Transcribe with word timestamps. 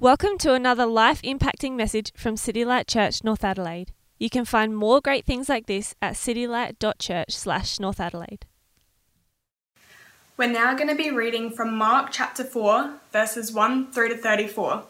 Welcome 0.00 0.38
to 0.38 0.54
another 0.54 0.86
life 0.86 1.20
impacting 1.20 1.72
message 1.72 2.10
from 2.16 2.38
City 2.38 2.64
Light 2.64 2.88
Church 2.88 3.22
North 3.22 3.44
Adelaide. 3.44 3.92
You 4.18 4.30
can 4.30 4.46
find 4.46 4.74
more 4.74 4.98
great 5.02 5.26
things 5.26 5.46
like 5.50 5.66
this 5.66 5.94
at 6.00 6.14
citylight.church/slash 6.14 7.78
North 7.78 8.00
Adelaide. 8.00 8.46
We're 10.38 10.48
now 10.48 10.72
going 10.72 10.88
to 10.88 10.94
be 10.94 11.10
reading 11.10 11.50
from 11.50 11.76
Mark 11.76 12.08
chapter 12.12 12.42
4, 12.42 12.94
verses 13.12 13.52
1 13.52 13.92
through 13.92 14.08
to 14.08 14.16
34. 14.16 14.84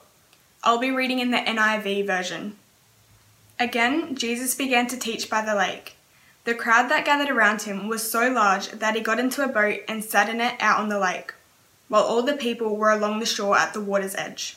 I'll 0.63 0.79
be 0.79 0.93
reading 0.93 1.19
in 1.19 1.33
the 1.33 1.39
NIV 1.39 2.07
version. 2.07 2.55
Again, 3.59 4.15
Jesus 4.15 4.55
began 4.55 4.87
to 4.87 4.97
teach 4.97 5.29
by 5.29 5.45
the 5.45 5.57
lake. 5.57 5.97
The 6.45 6.55
crowd 6.55 6.89
that 6.89 7.05
gathered 7.05 7.31
around 7.31 7.63
him 7.63 7.89
was 7.89 8.09
so 8.09 8.31
large 8.31 8.69
that 8.69 8.95
he 8.95 9.01
got 9.01 9.19
into 9.19 9.43
a 9.43 9.49
boat 9.49 9.81
and 9.89 10.05
sat 10.05 10.29
in 10.29 10.41
it 10.41 10.55
out 10.61 10.79
on 10.79 10.89
the 10.89 11.01
lake, 11.01 11.35
while 11.89 12.05
all 12.05 12.23
the 12.23 12.35
people 12.35 12.77
were 12.77 12.93
along 12.93 13.19
the 13.19 13.27
shore 13.27 13.59
at 13.59 13.73
the 13.73 13.81
water's 13.81 14.15
edge. 14.15 14.57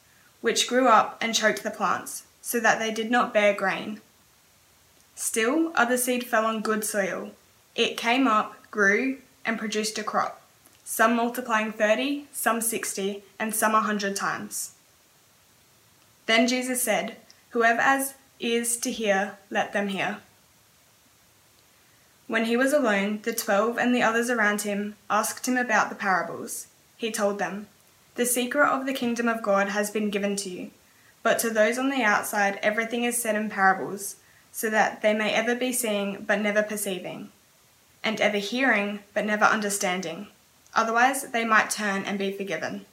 which 0.41 0.67
grew 0.67 0.87
up 0.87 1.17
and 1.21 1.33
choked 1.33 1.63
the 1.63 1.71
plants, 1.71 2.23
so 2.41 2.59
that 2.59 2.79
they 2.79 2.91
did 2.91 3.09
not 3.09 3.33
bear 3.33 3.53
grain. 3.53 4.01
Still, 5.15 5.71
other 5.75 5.97
seed 5.97 6.25
fell 6.25 6.45
on 6.45 6.61
good 6.61 6.83
soil. 6.83 7.31
It 7.75 7.97
came 7.97 8.27
up, 8.27 8.55
grew, 8.71 9.19
and 9.45 9.59
produced 9.59 9.97
a 9.97 10.03
crop, 10.03 10.41
some 10.83 11.15
multiplying 11.15 11.71
thirty, 11.71 12.27
some 12.31 12.59
sixty, 12.61 13.23
and 13.39 13.53
some 13.53 13.75
a 13.75 13.81
hundred 13.81 14.15
times. 14.15 14.71
Then 16.25 16.47
Jesus 16.47 16.81
said, 16.81 17.17
Whoever 17.51 17.81
has 17.81 18.15
ears 18.39 18.77
to 18.77 18.91
hear, 18.91 19.37
let 19.49 19.73
them 19.73 19.89
hear. 19.89 20.17
When 22.27 22.45
he 22.45 22.55
was 22.55 22.71
alone, 22.71 23.19
the 23.23 23.33
twelve 23.33 23.77
and 23.77 23.93
the 23.93 24.03
others 24.03 24.29
around 24.29 24.61
him 24.61 24.95
asked 25.09 25.47
him 25.47 25.57
about 25.57 25.89
the 25.89 25.95
parables. 25.95 26.67
He 26.95 27.11
told 27.11 27.39
them, 27.39 27.67
the 28.21 28.27
secret 28.27 28.69
of 28.69 28.85
the 28.85 28.93
kingdom 28.93 29.27
of 29.27 29.41
God 29.41 29.69
has 29.69 29.89
been 29.89 30.11
given 30.11 30.35
to 30.35 30.47
you, 30.47 30.69
but 31.23 31.39
to 31.39 31.49
those 31.49 31.79
on 31.79 31.89
the 31.89 32.03
outside 32.03 32.59
everything 32.61 33.03
is 33.03 33.19
said 33.19 33.35
in 33.35 33.49
parables, 33.49 34.17
so 34.51 34.69
that 34.69 35.01
they 35.01 35.11
may 35.11 35.31
ever 35.33 35.55
be 35.55 35.73
seeing 35.73 36.23
but 36.27 36.39
never 36.39 36.61
perceiving, 36.61 37.31
and 38.03 38.21
ever 38.21 38.37
hearing 38.37 38.99
but 39.15 39.25
never 39.25 39.45
understanding. 39.45 40.27
Otherwise 40.75 41.31
they 41.31 41.43
might 41.43 41.71
turn 41.71 42.03
and 42.03 42.19
be 42.19 42.31
forgiven. 42.31 42.85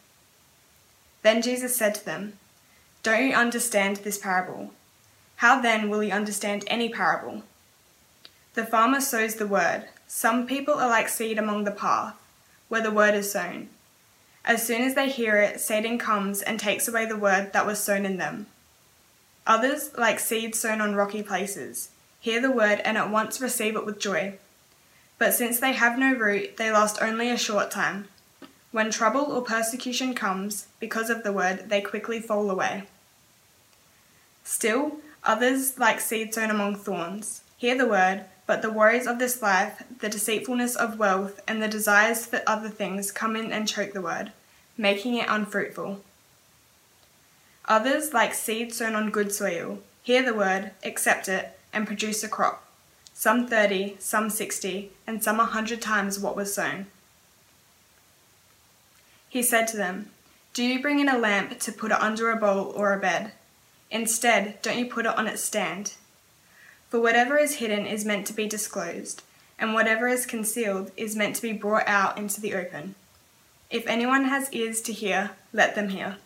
Then 1.21 1.43
Jesus 1.43 1.77
said 1.77 1.97
to 1.97 2.05
them, 2.07 2.39
Don't 3.03 3.29
you 3.29 3.35
understand 3.35 3.99
this 3.99 4.17
parable? 4.17 4.71
How 5.37 5.61
then 5.61 5.91
will 5.91 6.03
you 6.03 6.13
understand 6.13 6.65
any 6.69 6.89
parable? 6.89 7.43
The 8.55 8.65
farmer 8.65 9.03
sows 9.03 9.35
the 9.35 9.47
word. 9.47 9.89
Some 10.07 10.47
people 10.47 10.73
are 10.73 10.89
like 10.89 11.11
seed 11.11 11.39
among 11.39 11.65
the 11.65 11.71
path, 11.71 12.15
where 12.69 12.81
the 12.81 12.91
word 12.91 13.15
is 13.15 13.31
sown. 13.31 13.69
As 14.49 14.67
soon 14.67 14.81
as 14.81 14.95
they 14.95 15.11
hear 15.11 15.37
it, 15.37 15.61
Satan 15.61 15.99
comes 15.99 16.41
and 16.41 16.59
takes 16.59 16.89
away 16.89 17.05
the 17.05 17.19
word 17.19 17.53
that 17.53 17.67
was 17.67 17.79
sown 17.79 18.07
in 18.07 18.17
them. 18.17 18.47
Others, 19.47 19.91
like 19.99 20.19
seeds 20.19 20.59
sown 20.59 20.81
on 20.81 20.95
rocky 20.95 21.23
places, 21.23 21.91
hear 22.19 22.41
the 22.41 22.51
word 22.51 22.81
and 22.83 22.97
at 22.97 23.11
once 23.11 23.43
receive 23.43 23.77
it 23.77 23.85
with 23.85 24.01
joy. 24.01 24.39
But 25.19 25.35
since 25.35 25.61
they 25.61 25.73
have 25.73 25.99
no 25.99 26.15
root, 26.15 26.57
they 26.57 26.73
last 26.73 27.03
only 27.03 27.29
a 27.29 27.37
short 27.37 27.71
time. 27.71 28.09
When 28.73 28.91
trouble 28.91 29.21
or 29.33 29.43
persecution 29.43 30.15
comes, 30.15 30.67
because 30.81 31.11
of 31.11 31.25
the 31.25 31.33
word, 31.33 31.69
they 31.69 31.83
quickly 31.83 32.19
fall 32.19 32.51
away. 32.51 32.85
Still, 34.45 34.97
others, 35.25 35.79
like 35.79 36.01
seed 36.01 36.33
sown 36.33 36.51
among 36.51 36.77
thorns, 36.77 37.43
hear 37.59 37.77
the 37.77 37.87
word, 37.87 38.25
but 38.47 38.63
the 38.63 38.73
worries 38.73 39.07
of 39.07 39.19
this 39.19 39.43
life, 39.43 39.83
the 39.99 40.09
deceitfulness 40.09 40.75
of 40.75 40.99
wealth, 40.99 41.39
and 41.47 41.63
the 41.63 41.69
desires 41.69 42.25
for 42.25 42.41
other 42.47 42.71
things 42.71 43.13
come 43.13 43.37
in 43.37 43.53
and 43.53 43.69
choke 43.69 43.93
the 43.93 44.01
word, 44.01 44.33
making 44.79 45.17
it 45.17 45.27
unfruitful. 45.29 46.01
Others, 47.67 48.15
like 48.15 48.33
seed 48.33 48.73
sown 48.73 48.95
on 48.95 49.11
good 49.11 49.33
soil, 49.33 49.81
hear 50.03 50.23
the 50.23 50.33
word, 50.33 50.71
accept 50.85 51.29
it, 51.29 51.59
and 51.73 51.87
produce 51.87 52.25
a 52.25 52.29
crop, 52.29 52.65
some 53.13 53.47
thirty, 53.47 53.97
some 53.99 54.31
sixty, 54.31 54.91
and 55.07 55.23
some 55.23 55.39
a 55.39 55.45
hundred 55.45 55.83
times 55.83 56.19
what 56.19 56.37
was 56.37 56.55
sown. 56.55 56.87
He 59.29 59.43
said 59.43 59.67
to 59.69 59.77
them, 59.77 60.11
Do 60.55 60.65
you 60.65 60.81
bring 60.81 61.01
in 61.01 61.09
a 61.09 61.19
lamp 61.19 61.59
to 61.61 61.73
put 61.73 61.91
it 61.91 62.01
under 62.01 62.31
a 62.31 62.37
bowl 62.37 62.73
or 62.75 62.95
a 62.95 62.99
bed? 62.99 63.33
Instead, 63.91 64.63
don't 64.63 64.79
you 64.79 64.87
put 64.87 65.05
it 65.05 65.19
on 65.19 65.27
its 65.27 65.43
stand? 65.43 65.95
For 66.89 67.01
whatever 67.01 67.37
is 67.37 67.57
hidden 67.57 67.87
is 67.87 68.07
meant 68.07 68.27
to 68.29 68.33
be 68.33 68.47
disclosed, 68.47 69.23
and 69.59 69.75
whatever 69.75 70.09
is 70.09 70.25
concealed 70.25 70.91
is 70.97 71.17
meant 71.17 71.37
to 71.37 71.43
be 71.43 71.53
brought 71.53 71.87
out 71.87 72.17
into 72.17 72.41
the 72.41 72.55
open. 72.55 72.95
If 73.71 73.87
anyone 73.87 74.25
has 74.25 74.53
ears 74.53 74.81
to 74.83 74.93
hear, 74.93 75.33
let 75.53 75.75
them 75.75 75.91
hear. 75.91 76.17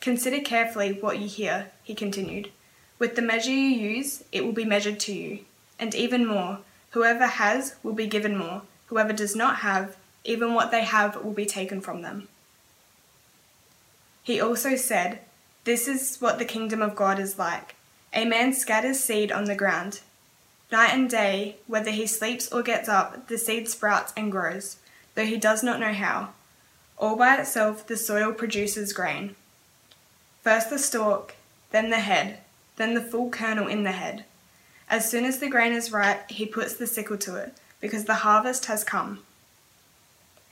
Consider 0.00 0.40
carefully 0.40 0.92
what 0.92 1.18
you 1.18 1.28
hear, 1.28 1.70
he 1.84 1.94
continued. 1.94 2.50
With 2.98 3.16
the 3.16 3.22
measure 3.22 3.50
you 3.50 3.56
use, 3.56 4.24
it 4.32 4.44
will 4.44 4.52
be 4.52 4.64
measured 4.64 4.98
to 5.00 5.12
you. 5.12 5.40
And 5.78 5.94
even 5.94 6.26
more, 6.26 6.60
whoever 6.90 7.26
has 7.26 7.76
will 7.82 7.92
be 7.92 8.06
given 8.06 8.36
more, 8.36 8.62
whoever 8.86 9.12
does 9.12 9.36
not 9.36 9.56
have, 9.56 9.96
even 10.24 10.54
what 10.54 10.70
they 10.70 10.84
have 10.84 11.22
will 11.22 11.32
be 11.32 11.46
taken 11.46 11.80
from 11.82 12.00
them. 12.00 12.28
He 14.22 14.40
also 14.40 14.74
said, 14.76 15.18
This 15.64 15.86
is 15.86 16.16
what 16.18 16.38
the 16.38 16.44
kingdom 16.44 16.80
of 16.80 16.96
God 16.96 17.18
is 17.18 17.38
like. 17.38 17.74
A 18.14 18.24
man 18.24 18.54
scatters 18.54 19.00
seed 19.00 19.30
on 19.30 19.44
the 19.44 19.54
ground. 19.54 20.00
Night 20.70 20.94
and 20.94 21.10
day, 21.10 21.56
whether 21.66 21.90
he 21.90 22.06
sleeps 22.06 22.50
or 22.50 22.62
gets 22.62 22.88
up, 22.88 23.28
the 23.28 23.36
seed 23.36 23.68
sprouts 23.68 24.14
and 24.16 24.32
grows 24.32 24.78
though 25.14 25.26
he 25.26 25.36
does 25.36 25.62
not 25.62 25.80
know 25.80 25.92
how. 25.92 26.30
All 26.98 27.16
by 27.16 27.36
itself 27.36 27.86
the 27.86 27.96
soil 27.96 28.32
produces 28.32 28.92
grain. 28.92 29.34
First 30.42 30.70
the 30.70 30.78
stalk, 30.78 31.34
then 31.70 31.90
the 31.90 32.00
head, 32.00 32.38
then 32.76 32.94
the 32.94 33.00
full 33.00 33.30
kernel 33.30 33.68
in 33.68 33.84
the 33.84 33.92
head. 33.92 34.24
As 34.88 35.10
soon 35.10 35.24
as 35.24 35.38
the 35.38 35.48
grain 35.48 35.72
is 35.72 35.92
ripe, 35.92 36.30
he 36.30 36.46
puts 36.46 36.74
the 36.74 36.86
sickle 36.86 37.16
to 37.18 37.36
it, 37.36 37.54
because 37.80 38.04
the 38.04 38.22
harvest 38.26 38.66
has 38.66 38.84
come. 38.84 39.20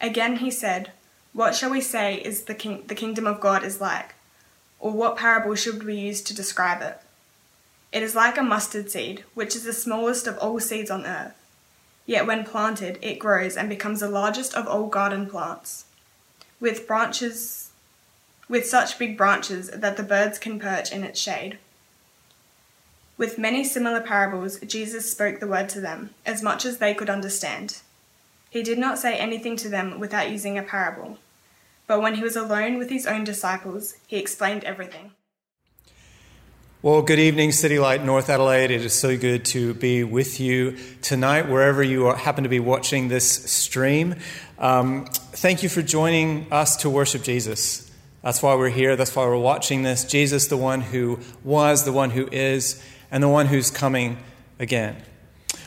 Again 0.00 0.37
he 0.37 0.50
said, 0.50 0.92
What 1.32 1.54
shall 1.54 1.71
we 1.71 1.81
say 1.81 2.16
is 2.16 2.44
the, 2.44 2.54
king- 2.54 2.84
the 2.87 2.94
kingdom 2.94 3.27
of 3.27 3.41
God 3.41 3.65
is 3.65 3.81
like? 3.81 4.15
Or 4.78 4.92
what 4.92 5.16
parable 5.16 5.54
should 5.54 5.82
we 5.82 5.94
use 5.94 6.22
to 6.22 6.34
describe 6.34 6.81
it? 6.82 6.98
It 7.92 8.03
is 8.03 8.15
like 8.15 8.38
a 8.38 8.42
mustard 8.42 8.91
seed, 8.91 9.25
which 9.34 9.54
is 9.54 9.65
the 9.65 9.72
smallest 9.72 10.27
of 10.27 10.38
all 10.38 10.60
seeds 10.60 10.91
on 10.91 11.04
earth. 11.04 11.34
Yet 12.10 12.26
when 12.26 12.43
planted, 12.43 12.98
it 13.03 13.21
grows 13.21 13.56
and 13.56 13.69
becomes 13.69 14.00
the 14.00 14.09
largest 14.09 14.53
of 14.54 14.66
all 14.66 14.88
garden 14.88 15.31
plants, 15.31 15.84
with 16.59 16.88
branches 16.88 17.71
with 18.48 18.66
such 18.66 18.98
big 18.98 19.16
branches 19.16 19.71
that 19.71 19.97
the 19.97 20.03
birds 20.03 20.37
can 20.37 20.59
perch 20.59 20.91
in 20.91 21.04
its 21.04 21.21
shade. 21.21 21.59
With 23.16 23.38
many 23.38 23.62
similar 23.62 24.00
parables, 24.00 24.59
Jesus 24.59 25.09
spoke 25.09 25.38
the 25.38 25.47
word 25.47 25.69
to 25.69 25.81
them, 25.81 26.10
as 26.26 26.43
much 26.43 26.66
as 26.66 26.78
they 26.78 26.94
could 26.94 27.09
understand. 27.09 27.78
He 28.50 28.65
did 28.65 28.77
not 28.77 28.98
say 28.98 29.16
anything 29.16 29.54
to 29.59 29.69
them 29.69 30.00
without 30.00 30.32
using 30.32 30.59
a 30.59 30.65
parable. 30.65 31.19
But 31.87 32.03
when 32.03 32.16
he 32.16 32.25
was 32.25 32.34
alone 32.34 32.77
with 32.77 32.91
his 32.91 33.06
own 33.06 33.22
disciples, 33.22 33.94
he 34.09 34.16
explained 34.16 34.65
everything. 34.65 35.12
Well, 36.82 37.03
good 37.03 37.18
evening, 37.18 37.53
City 37.53 37.78
Light 37.78 38.03
North 38.03 38.30
Adelaide. 38.30 38.71
It 38.71 38.82
is 38.82 38.94
so 38.94 39.15
good 39.15 39.44
to 39.47 39.74
be 39.74 40.03
with 40.03 40.41
you 40.41 40.78
tonight, 41.03 41.47
wherever 41.47 41.82
you 41.82 42.06
are, 42.06 42.16
happen 42.16 42.44
to 42.44 42.48
be 42.48 42.59
watching 42.59 43.09
this 43.09 43.30
stream. 43.53 44.15
Um, 44.59 45.04
thank 45.04 45.62
you 45.62 45.68
for 45.68 45.82
joining 45.82 46.50
us 46.50 46.77
to 46.77 46.88
worship 46.88 47.22
Jesus. 47.22 47.92
That's 48.22 48.42
why 48.42 48.54
we're 48.54 48.71
here. 48.71 48.97
That's 48.97 49.15
why 49.15 49.27
we're 49.27 49.36
watching 49.36 49.82
this. 49.82 50.06
Jesus, 50.06 50.47
the 50.47 50.56
one 50.56 50.80
who 50.80 51.18
was, 51.44 51.84
the 51.84 51.92
one 51.92 52.09
who 52.09 52.27
is, 52.32 52.83
and 53.10 53.22
the 53.22 53.28
one 53.28 53.44
who's 53.44 53.71
coming 53.71 54.16
again. 54.59 54.97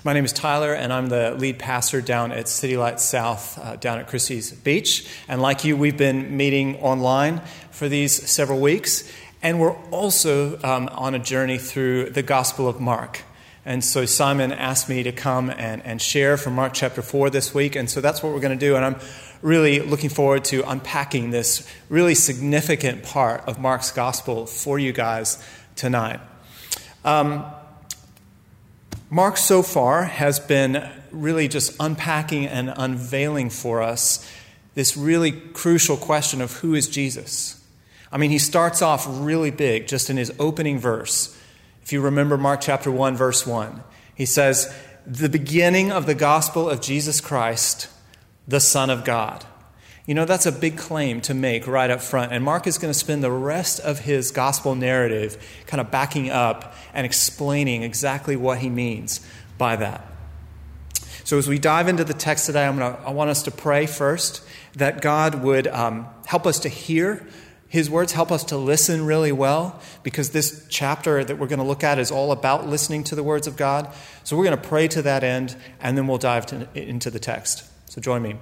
My 0.04 0.14
name 0.14 0.26
is 0.26 0.34
Tyler, 0.34 0.74
and 0.74 0.92
I'm 0.92 1.10
the 1.10 1.36
lead 1.36 1.60
pastor 1.60 2.02
down 2.02 2.32
at 2.32 2.48
City 2.48 2.76
Light 2.76 3.00
South, 3.00 3.60
uh, 3.60 3.76
down 3.76 4.00
at 4.00 4.08
Christies 4.08 4.52
Beach. 4.52 5.08
And 5.28 5.44
like 5.44 5.64
you, 5.64 5.78
we've 5.78 5.96
been 5.96 6.36
meeting 6.36 6.78
online 6.78 7.40
for 7.70 7.88
these 7.88 8.28
several 8.28 8.60
weeks. 8.60 9.08
And 9.44 9.60
we're 9.60 9.76
also 9.92 10.58
um, 10.64 10.88
on 10.94 11.14
a 11.14 11.20
journey 11.20 11.58
through 11.58 12.12
the 12.12 12.24
Gospel 12.24 12.70
of 12.70 12.80
Mark. 12.80 13.24
And 13.66 13.84
so 13.84 14.06
Simon 14.06 14.54
asked 14.54 14.88
me 14.88 15.04
to 15.04 15.12
come 15.12 15.50
and, 15.50 15.86
and 15.86 16.02
share 16.02 16.38
from 16.38 16.56
Mark 16.56 16.74
chapter 16.74 17.02
4 17.02 17.30
this 17.30 17.54
week. 17.54 17.76
And 17.76 17.90
so 17.90 18.00
that's 18.00 18.24
what 18.24 18.34
we're 18.34 18.40
going 18.40 18.58
to 18.58 18.66
do. 18.66 18.78
And 18.78 18.86
I'm 18.86 18.96
really 19.42 19.82
looking 19.82 20.10
forward 20.10 20.46
to 20.46 20.64
unpacking 20.70 21.32
this 21.32 21.70
really 21.90 22.16
significant 22.16 23.04
part 23.04 23.42
of 23.46 23.60
Mark's 23.60 23.92
gospel 23.92 24.46
for 24.46 24.80
you 24.80 24.94
guys 24.94 25.46
tonight. 25.76 26.22
Um, 27.04 27.46
Mark 29.10 29.36
so 29.36 29.62
far 29.62 30.06
has 30.06 30.40
been 30.40 30.90
really 31.12 31.50
just 31.50 31.76
unpacking 31.80 32.48
and 32.48 32.74
unveiling 32.76 33.50
for 33.50 33.82
us 33.82 34.26
this 34.74 34.98
really 34.98 35.32
crucial 35.32 35.98
question 35.98 36.42
of 36.42 36.54
who 36.54 36.74
is 36.74 36.88
Jesus. 36.88 37.63
I 38.14 38.18
mean, 38.18 38.30
he 38.30 38.38
starts 38.38 38.84
off 38.84 39.08
really 39.10 39.50
big 39.50 39.88
just 39.88 40.12
in 40.12 40.18
his 40.18 40.32
opening 40.38 40.78
verse. 40.78 41.36
If 41.82 41.92
you 41.92 42.00
remember 42.00 42.38
Mark 42.38 42.62
chapter 42.62 42.92
1, 42.92 43.16
verse 43.16 43.48
1, 43.48 43.84
he 44.14 44.28
says, 44.28 44.72
The 45.08 45.30
beginning 45.30 45.92
of 45.92 46.06
the 46.06 46.14
gospel 46.14 46.70
of 46.70 46.80
Jesus 46.80 47.20
Christ, 47.20 47.90
the 48.48 48.60
Son 48.60 48.92
of 48.92 49.04
God. 49.04 49.44
You 50.06 50.14
know, 50.14 50.26
that's 50.26 50.46
a 50.46 50.52
big 50.52 50.78
claim 50.78 51.22
to 51.22 51.34
make 51.34 51.66
right 51.66 51.90
up 51.90 52.02
front. 52.02 52.32
And 52.32 52.44
Mark 52.44 52.68
is 52.68 52.78
going 52.78 52.94
to 52.94 52.98
spend 52.98 53.24
the 53.24 53.32
rest 53.32 53.80
of 53.80 54.00
his 54.00 54.30
gospel 54.30 54.76
narrative 54.76 55.64
kind 55.66 55.82
of 55.82 55.90
backing 55.90 56.30
up 56.30 56.76
and 56.94 57.08
explaining 57.08 57.82
exactly 57.82 58.36
what 58.36 58.60
he 58.60 58.70
means 58.70 59.28
by 59.58 59.76
that. 59.78 60.06
So, 61.24 61.40
as 61.40 61.48
we 61.48 61.58
dive 61.58 61.88
into 61.88 62.04
the 62.04 62.14
text 62.14 62.46
today, 62.46 62.68
I'm 62.68 62.78
gonna, 62.78 63.00
I 63.06 63.12
want 63.12 63.32
us 63.32 63.44
to 63.44 63.52
pray 63.52 63.88
first 63.88 64.44
that 64.76 65.02
God 65.02 65.42
would 65.42 65.68
um, 65.68 66.08
help 66.26 66.46
us 66.46 66.60
to 66.60 66.70
hear 66.70 67.26
his 67.74 67.90
words, 67.90 68.12
help 68.12 68.32
us 68.32 68.44
to 68.44 68.56
listen 68.56 69.04
really 69.04 69.32
well, 69.32 69.82
because 70.04 70.30
this 70.30 70.68
chapter 70.70 71.24
that 71.24 71.40
we're 71.40 71.48
going 71.48 71.58
to 71.58 71.66
look 71.66 71.84
at 71.84 71.98
is 71.98 72.12
all 72.12 72.32
about 72.32 72.68
listening 72.68 73.04
to 73.06 73.16
the 73.16 73.24
words 73.24 73.48
of 73.48 73.58
God. 73.58 73.92
So, 74.24 74.38
we're 74.38 74.44
going 74.44 74.62
to 74.62 74.68
pray 74.70 74.88
to 74.90 75.02
that 75.02 75.24
end, 75.24 75.56
and 75.82 75.98
then 75.98 76.06
we'll 76.06 76.20
dive 76.20 76.46
to, 76.46 76.68
into 76.76 77.10
the 77.10 77.18
text. 77.18 77.64
So, 77.90 78.00
join 78.00 78.22
me. 78.22 78.36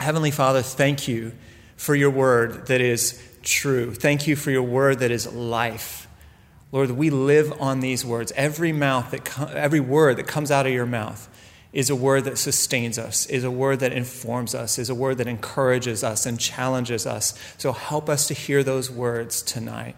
Heavenly 0.00 0.32
Father, 0.32 0.62
thank 0.62 1.06
you 1.06 1.30
for 1.76 1.94
your 1.94 2.10
word 2.10 2.66
that 2.66 2.80
is 2.80 3.22
true. 3.44 3.94
Thank 3.94 4.26
you 4.26 4.34
for 4.34 4.50
your 4.50 4.64
word 4.64 4.98
that 4.98 5.12
is 5.12 5.32
life. 5.32 6.08
Lord, 6.72 6.90
we 6.90 7.10
live 7.10 7.52
on 7.62 7.78
these 7.78 8.04
words. 8.04 8.32
Every 8.34 8.72
mouth 8.72 9.12
that 9.12 9.54
every 9.54 9.78
word 9.78 10.16
that 10.16 10.26
comes 10.26 10.50
out 10.50 10.66
of 10.66 10.72
your 10.72 10.86
mouth 10.86 11.28
is 11.74 11.90
a 11.90 11.96
word 11.96 12.22
that 12.22 12.38
sustains 12.38 12.98
us, 12.98 13.26
is 13.26 13.42
a 13.42 13.50
word 13.50 13.80
that 13.80 13.92
informs 13.92 14.54
us, 14.54 14.78
is 14.78 14.88
a 14.88 14.94
word 14.94 15.18
that 15.18 15.26
encourages 15.26 16.04
us 16.04 16.24
and 16.24 16.38
challenges 16.38 17.04
us. 17.04 17.36
So 17.58 17.72
help 17.72 18.08
us 18.08 18.28
to 18.28 18.34
hear 18.34 18.62
those 18.62 18.88
words 18.88 19.42
tonight. 19.42 19.96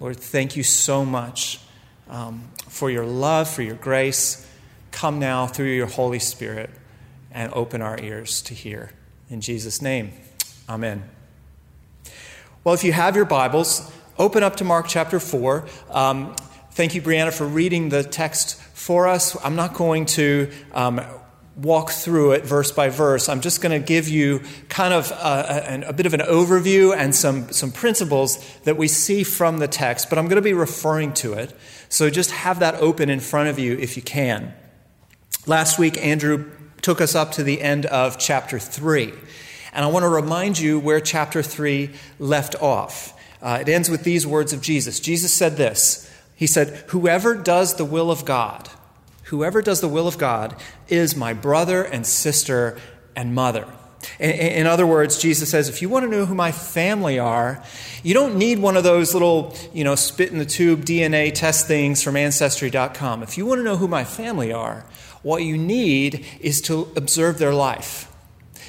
Lord, 0.00 0.16
thank 0.16 0.56
you 0.56 0.62
so 0.62 1.04
much 1.04 1.60
um, 2.08 2.48
for 2.68 2.90
your 2.90 3.04
love, 3.04 3.48
for 3.48 3.60
your 3.60 3.74
grace. 3.74 4.50
Come 4.90 5.18
now 5.18 5.46
through 5.46 5.66
your 5.66 5.86
Holy 5.86 6.18
Spirit 6.18 6.70
and 7.30 7.52
open 7.52 7.82
our 7.82 8.00
ears 8.00 8.40
to 8.42 8.54
hear. 8.54 8.90
In 9.28 9.42
Jesus' 9.42 9.82
name, 9.82 10.12
amen. 10.66 11.06
Well, 12.64 12.74
if 12.74 12.84
you 12.84 12.92
have 12.92 13.16
your 13.16 13.26
Bibles, 13.26 13.92
open 14.18 14.42
up 14.42 14.56
to 14.56 14.64
Mark 14.64 14.86
chapter 14.88 15.20
4. 15.20 15.66
Um, 15.90 16.34
thank 16.70 16.94
you, 16.94 17.02
Brianna, 17.02 17.34
for 17.34 17.46
reading 17.46 17.90
the 17.90 18.02
text 18.02 18.62
for 18.86 19.08
us. 19.08 19.36
I'm 19.44 19.56
not 19.56 19.74
going 19.74 20.06
to 20.06 20.48
um, 20.70 21.00
walk 21.56 21.90
through 21.90 22.32
it 22.32 22.44
verse 22.44 22.70
by 22.70 22.88
verse. 22.88 23.28
I'm 23.28 23.40
just 23.40 23.60
going 23.60 23.72
to 23.72 23.84
give 23.84 24.08
you 24.08 24.42
kind 24.68 24.94
of 24.94 25.10
a, 25.10 25.82
a, 25.84 25.88
a, 25.88 25.92
bit 25.92 26.06
of 26.06 26.14
an 26.14 26.20
overview 26.20 26.96
and 26.96 27.12
some, 27.12 27.50
some 27.50 27.72
principles 27.72 28.38
that 28.60 28.76
we 28.76 28.86
see 28.86 29.24
from 29.24 29.58
the 29.58 29.66
text, 29.66 30.08
but 30.08 30.20
I'm 30.20 30.26
going 30.26 30.36
to 30.36 30.40
be 30.42 30.52
referring 30.52 31.14
to 31.14 31.32
it. 31.32 31.52
So 31.88 32.10
just 32.10 32.30
have 32.30 32.60
that 32.60 32.76
open 32.76 33.10
in 33.10 33.18
front 33.18 33.48
of 33.48 33.58
you 33.58 33.76
if 33.76 33.96
you 33.96 34.04
can. 34.04 34.54
Last 35.48 35.80
week, 35.80 35.98
Andrew 35.98 36.48
took 36.80 37.00
us 37.00 37.16
up 37.16 37.32
to 37.32 37.42
the 37.42 37.62
end 37.62 37.86
of 37.86 38.18
chapter 38.18 38.60
3. 38.60 39.12
And 39.72 39.84
I 39.84 39.88
want 39.88 40.04
to 40.04 40.08
remind 40.08 40.60
you 40.60 40.78
where 40.78 41.00
chapter 41.00 41.42
3 41.42 41.90
left 42.20 42.54
off. 42.62 43.18
Uh, 43.42 43.58
it 43.60 43.68
ends 43.68 43.90
with 43.90 44.04
these 44.04 44.28
words 44.28 44.52
of 44.52 44.60
Jesus. 44.60 45.00
Jesus 45.00 45.32
said 45.32 45.56
this 45.56 46.08
He 46.36 46.46
said, 46.46 46.68
Whoever 46.88 47.34
does 47.34 47.74
the 47.74 47.84
will 47.84 48.12
of 48.12 48.24
God, 48.24 48.70
whoever 49.26 49.60
does 49.60 49.80
the 49.80 49.88
will 49.88 50.06
of 50.06 50.18
God 50.18 50.56
is 50.88 51.16
my 51.16 51.32
brother 51.32 51.82
and 51.82 52.06
sister 52.06 52.78
and 53.14 53.34
mother. 53.34 53.66
In, 54.20 54.66
other 54.66 54.86
words, 54.86 55.18
Jesus 55.18 55.50
says, 55.50 55.68
if 55.68 55.82
you 55.82 55.88
want 55.88 56.04
to 56.04 56.10
know 56.10 56.26
who 56.26 56.34
my 56.34 56.52
family 56.52 57.18
are, 57.18 57.62
you 58.04 58.14
don't 58.14 58.36
need 58.36 58.60
one 58.60 58.76
of 58.76 58.84
those 58.84 59.14
little, 59.14 59.56
you 59.72 59.82
know, 59.82 59.96
spit 59.96 60.30
in 60.30 60.38
the 60.38 60.44
tube 60.44 60.84
DNA 60.84 61.32
test 61.34 61.66
things 61.66 62.02
from 62.02 62.14
Ancestry.com. 62.16 63.22
If 63.22 63.36
you 63.36 63.46
want 63.46 63.58
to 63.58 63.64
know 63.64 63.76
who 63.76 63.88
my 63.88 64.04
family 64.04 64.52
are, 64.52 64.84
what 65.22 65.42
you 65.42 65.58
need 65.58 66.24
is 66.40 66.60
to 66.62 66.88
observe 66.94 67.38
their 67.38 67.54
life. 67.54 68.12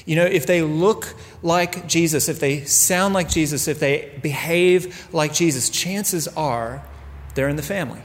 You 0.06 0.16
know, 0.16 0.26
if 0.26 0.48
they 0.48 0.64
look 0.64 1.14
like 1.44 1.88
Jesus, 1.88 2.30
if 2.30 2.40
they 2.40 2.64
sound 2.64 3.14
like 3.14 3.30
Jesus, 3.30 3.68
if 3.68 3.80
they 3.80 4.18
behave 4.24 5.14
like 5.14 5.34
Jesus, 5.34 5.70
chances 5.70 6.28
are 6.30 6.82
they're 7.36 7.50
in 7.50 7.58
the 7.58 7.62
family. 7.62 8.02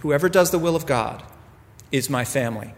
Whoever 0.00 0.30
does 0.30 0.50
the 0.50 0.58
will 0.58 0.76
of 0.76 0.86
God 0.86 1.22
is 1.92 2.10
my 2.10 2.24
family. 2.24 2.74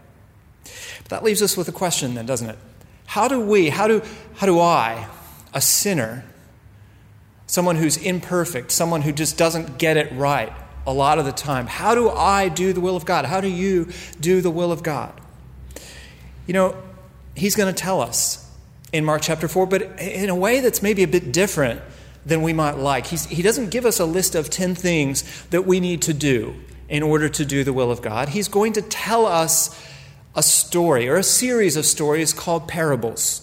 But 0.64 1.08
that 1.08 1.24
leaves 1.24 1.40
us 1.40 1.56
with 1.56 1.68
a 1.68 1.72
question 1.72 2.14
then, 2.14 2.26
doesn't 2.26 2.50
it? 2.50 2.58
How 3.06 3.28
do 3.28 3.40
we, 3.40 3.70
how 3.70 3.86
do, 3.86 4.02
how 4.34 4.46
do 4.46 4.60
I, 4.60 5.08
a 5.52 5.60
sinner, 5.60 6.24
someone 7.46 7.76
who's 7.76 7.96
imperfect, 7.96 8.72
someone 8.72 9.02
who 9.02 9.12
just 9.12 9.38
doesn't 9.38 9.78
get 9.78 9.96
it 9.96 10.12
right, 10.12 10.52
a 10.86 10.92
lot 10.92 11.18
of 11.18 11.24
the 11.24 11.32
time. 11.32 11.66
How 11.66 11.94
do 11.94 12.10
I 12.10 12.48
do 12.48 12.72
the 12.72 12.80
will 12.80 12.96
of 12.96 13.04
God? 13.04 13.24
How 13.24 13.40
do 13.40 13.48
you 13.48 13.88
do 14.20 14.40
the 14.40 14.50
will 14.50 14.72
of 14.72 14.82
God? 14.82 15.18
You 16.46 16.54
know, 16.54 16.76
he's 17.34 17.54
going 17.54 17.72
to 17.72 17.80
tell 17.80 18.00
us 18.00 18.50
in 18.92 19.04
Mark 19.04 19.22
chapter 19.22 19.48
4, 19.48 19.66
but 19.66 19.82
in 20.00 20.28
a 20.28 20.34
way 20.34 20.60
that's 20.60 20.82
maybe 20.82 21.02
a 21.02 21.08
bit 21.08 21.32
different 21.32 21.80
than 22.26 22.42
we 22.42 22.52
might 22.52 22.76
like. 22.76 23.06
He's, 23.06 23.26
he 23.26 23.42
doesn't 23.42 23.70
give 23.70 23.84
us 23.84 24.00
a 24.00 24.04
list 24.04 24.34
of 24.34 24.50
10 24.50 24.74
things 24.74 25.44
that 25.46 25.66
we 25.66 25.80
need 25.80 26.02
to 26.02 26.14
do 26.14 26.54
in 26.88 27.02
order 27.02 27.28
to 27.28 27.44
do 27.44 27.64
the 27.64 27.72
will 27.72 27.90
of 27.90 28.02
God. 28.02 28.30
He's 28.30 28.48
going 28.48 28.72
to 28.74 28.82
tell 28.82 29.26
us 29.26 29.80
a 30.34 30.42
story 30.42 31.08
or 31.08 31.16
a 31.16 31.22
series 31.22 31.76
of 31.76 31.86
stories 31.86 32.32
called 32.32 32.68
parables. 32.68 33.40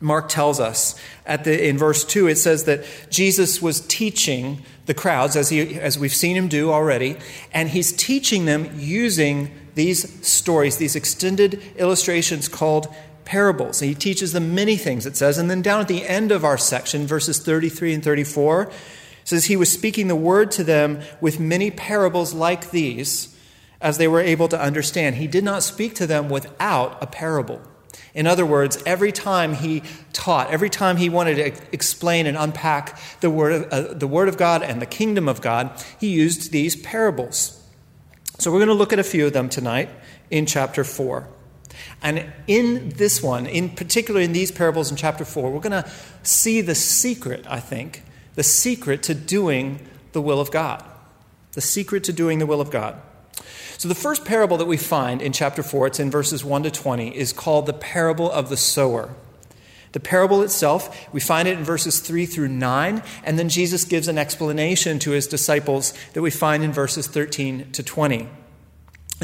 Mark 0.00 0.28
tells 0.28 0.58
us 0.58 0.98
at 1.24 1.44
the, 1.44 1.68
in 1.68 1.78
verse 1.78 2.04
2, 2.04 2.26
it 2.26 2.36
says 2.36 2.64
that 2.64 2.84
Jesus 3.08 3.62
was 3.62 3.80
teaching 3.80 4.62
the 4.86 4.94
crowds, 4.94 5.36
as, 5.36 5.50
he, 5.50 5.78
as 5.78 5.96
we've 5.98 6.14
seen 6.14 6.36
him 6.36 6.48
do 6.48 6.72
already, 6.72 7.16
and 7.52 7.68
he's 7.68 7.92
teaching 7.92 8.44
them 8.44 8.68
using 8.76 9.50
these 9.76 10.26
stories, 10.26 10.76
these 10.78 10.96
extended 10.96 11.62
illustrations 11.76 12.48
called 12.48 12.92
parables. 13.24 13.78
he 13.78 13.94
teaches 13.94 14.32
them 14.32 14.54
many 14.54 14.76
things, 14.76 15.06
it 15.06 15.16
says. 15.16 15.38
And 15.38 15.48
then 15.48 15.62
down 15.62 15.80
at 15.80 15.88
the 15.88 16.06
end 16.06 16.32
of 16.32 16.44
our 16.44 16.58
section, 16.58 17.06
verses 17.06 17.38
33 17.38 17.94
and 17.94 18.04
34, 18.04 18.70
says 19.24 19.46
he 19.46 19.56
was 19.56 19.70
speaking 19.70 20.08
the 20.08 20.16
word 20.16 20.50
to 20.52 20.64
them 20.64 21.00
with 21.20 21.38
many 21.38 21.70
parables 21.70 22.34
like 22.34 22.70
these 22.70 23.36
as 23.80 23.98
they 23.98 24.08
were 24.08 24.20
able 24.20 24.48
to 24.48 24.60
understand. 24.60 25.16
He 25.16 25.26
did 25.26 25.44
not 25.44 25.62
speak 25.62 25.94
to 25.96 26.06
them 26.06 26.28
without 26.28 27.02
a 27.02 27.06
parable. 27.06 27.60
In 28.14 28.26
other 28.26 28.44
words, 28.44 28.82
every 28.84 29.10
time 29.10 29.54
he 29.54 29.82
taught, 30.12 30.50
every 30.50 30.68
time 30.68 30.98
he 30.98 31.08
wanted 31.08 31.36
to 31.36 31.62
explain 31.72 32.26
and 32.26 32.36
unpack 32.36 32.98
the 33.20 33.30
word, 33.30 33.52
of, 33.52 33.72
uh, 33.72 33.94
the 33.94 34.06
word 34.06 34.28
of 34.28 34.36
God 34.36 34.62
and 34.62 34.82
the 34.82 34.86
kingdom 34.86 35.28
of 35.28 35.40
God, 35.40 35.70
he 35.98 36.08
used 36.08 36.52
these 36.52 36.76
parables. 36.76 37.58
So 38.38 38.50
we're 38.50 38.58
going 38.58 38.68
to 38.68 38.74
look 38.74 38.92
at 38.92 38.98
a 38.98 39.04
few 39.04 39.26
of 39.26 39.32
them 39.32 39.48
tonight 39.48 39.88
in 40.30 40.46
chapter 40.46 40.84
4. 40.84 41.26
And 42.02 42.32
in 42.46 42.90
this 42.90 43.22
one, 43.22 43.46
in 43.46 43.70
particular 43.70 44.20
in 44.20 44.32
these 44.32 44.50
parables 44.50 44.90
in 44.90 44.96
chapter 44.96 45.24
4, 45.24 45.50
we're 45.50 45.60
going 45.60 45.82
to 45.82 45.90
see 46.22 46.60
the 46.60 46.74
secret, 46.74 47.46
I 47.48 47.60
think, 47.60 48.02
the 48.34 48.42
secret 48.42 49.02
to 49.04 49.14
doing 49.14 49.86
the 50.12 50.22
will 50.22 50.40
of 50.40 50.50
God. 50.50 50.84
The 51.52 51.60
secret 51.60 52.04
to 52.04 52.12
doing 52.12 52.38
the 52.38 52.46
will 52.46 52.60
of 52.60 52.70
God. 52.70 53.00
So, 53.78 53.88
the 53.88 53.94
first 53.94 54.24
parable 54.24 54.56
that 54.58 54.66
we 54.66 54.76
find 54.76 55.20
in 55.20 55.32
chapter 55.32 55.62
4, 55.62 55.88
it's 55.88 56.00
in 56.00 56.10
verses 56.10 56.44
1 56.44 56.62
to 56.62 56.70
20, 56.70 57.16
is 57.16 57.32
called 57.32 57.66
the 57.66 57.72
parable 57.72 58.30
of 58.30 58.48
the 58.48 58.56
sower. 58.56 59.14
The 59.92 60.00
parable 60.00 60.42
itself, 60.42 61.12
we 61.12 61.20
find 61.20 61.46
it 61.46 61.58
in 61.58 61.64
verses 61.64 62.00
3 62.00 62.24
through 62.24 62.48
9, 62.48 63.02
and 63.24 63.38
then 63.38 63.48
Jesus 63.48 63.84
gives 63.84 64.08
an 64.08 64.18
explanation 64.18 64.98
to 65.00 65.10
his 65.10 65.26
disciples 65.26 65.92
that 66.14 66.22
we 66.22 66.30
find 66.30 66.64
in 66.64 66.72
verses 66.72 67.06
13 67.06 67.72
to 67.72 67.82
20. 67.82 68.28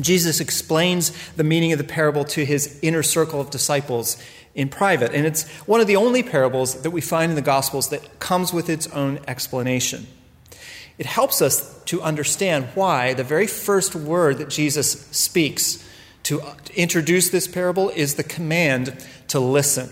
Jesus 0.00 0.40
explains 0.40 1.12
the 1.34 1.44
meaning 1.44 1.72
of 1.72 1.78
the 1.78 1.84
parable 1.84 2.24
to 2.24 2.44
his 2.44 2.78
inner 2.82 3.02
circle 3.02 3.40
of 3.40 3.50
disciples 3.50 4.22
in 4.58 4.68
private, 4.68 5.14
and 5.14 5.24
it's 5.24 5.48
one 5.66 5.80
of 5.80 5.86
the 5.86 5.94
only 5.94 6.20
parables 6.20 6.82
that 6.82 6.90
we 6.90 7.00
find 7.00 7.30
in 7.30 7.36
the 7.36 7.42
Gospels 7.42 7.90
that 7.90 8.18
comes 8.18 8.52
with 8.52 8.68
its 8.68 8.88
own 8.88 9.20
explanation. 9.28 10.08
It 10.98 11.06
helps 11.06 11.40
us 11.40 11.80
to 11.84 12.02
understand 12.02 12.66
why 12.74 13.14
the 13.14 13.22
very 13.22 13.46
first 13.46 13.94
word 13.94 14.38
that 14.38 14.50
Jesus 14.50 15.06
speaks 15.12 15.88
to 16.24 16.42
introduce 16.74 17.30
this 17.30 17.46
parable 17.46 17.90
is 17.90 18.16
the 18.16 18.24
command 18.24 19.06
to 19.28 19.38
listen. 19.38 19.90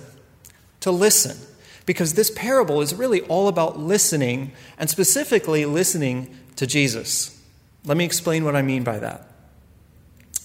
To 0.81 0.91
listen. 0.91 1.39
Because 1.87 2.15
this 2.15 2.33
parable 2.33 2.81
is 2.81 2.93
really 2.93 3.21
all 3.23 3.47
about 3.47 3.79
listening, 3.79 4.51
and 4.81 4.91
specifically 4.91 5.65
listening 5.65 6.37
to 6.57 6.67
Jesus. 6.67 7.41
Let 7.85 7.97
me 7.97 8.05
explain 8.05 8.45
what 8.45 8.57
I 8.57 8.63
mean 8.63 8.83
by 8.83 8.99
that. 8.99 9.31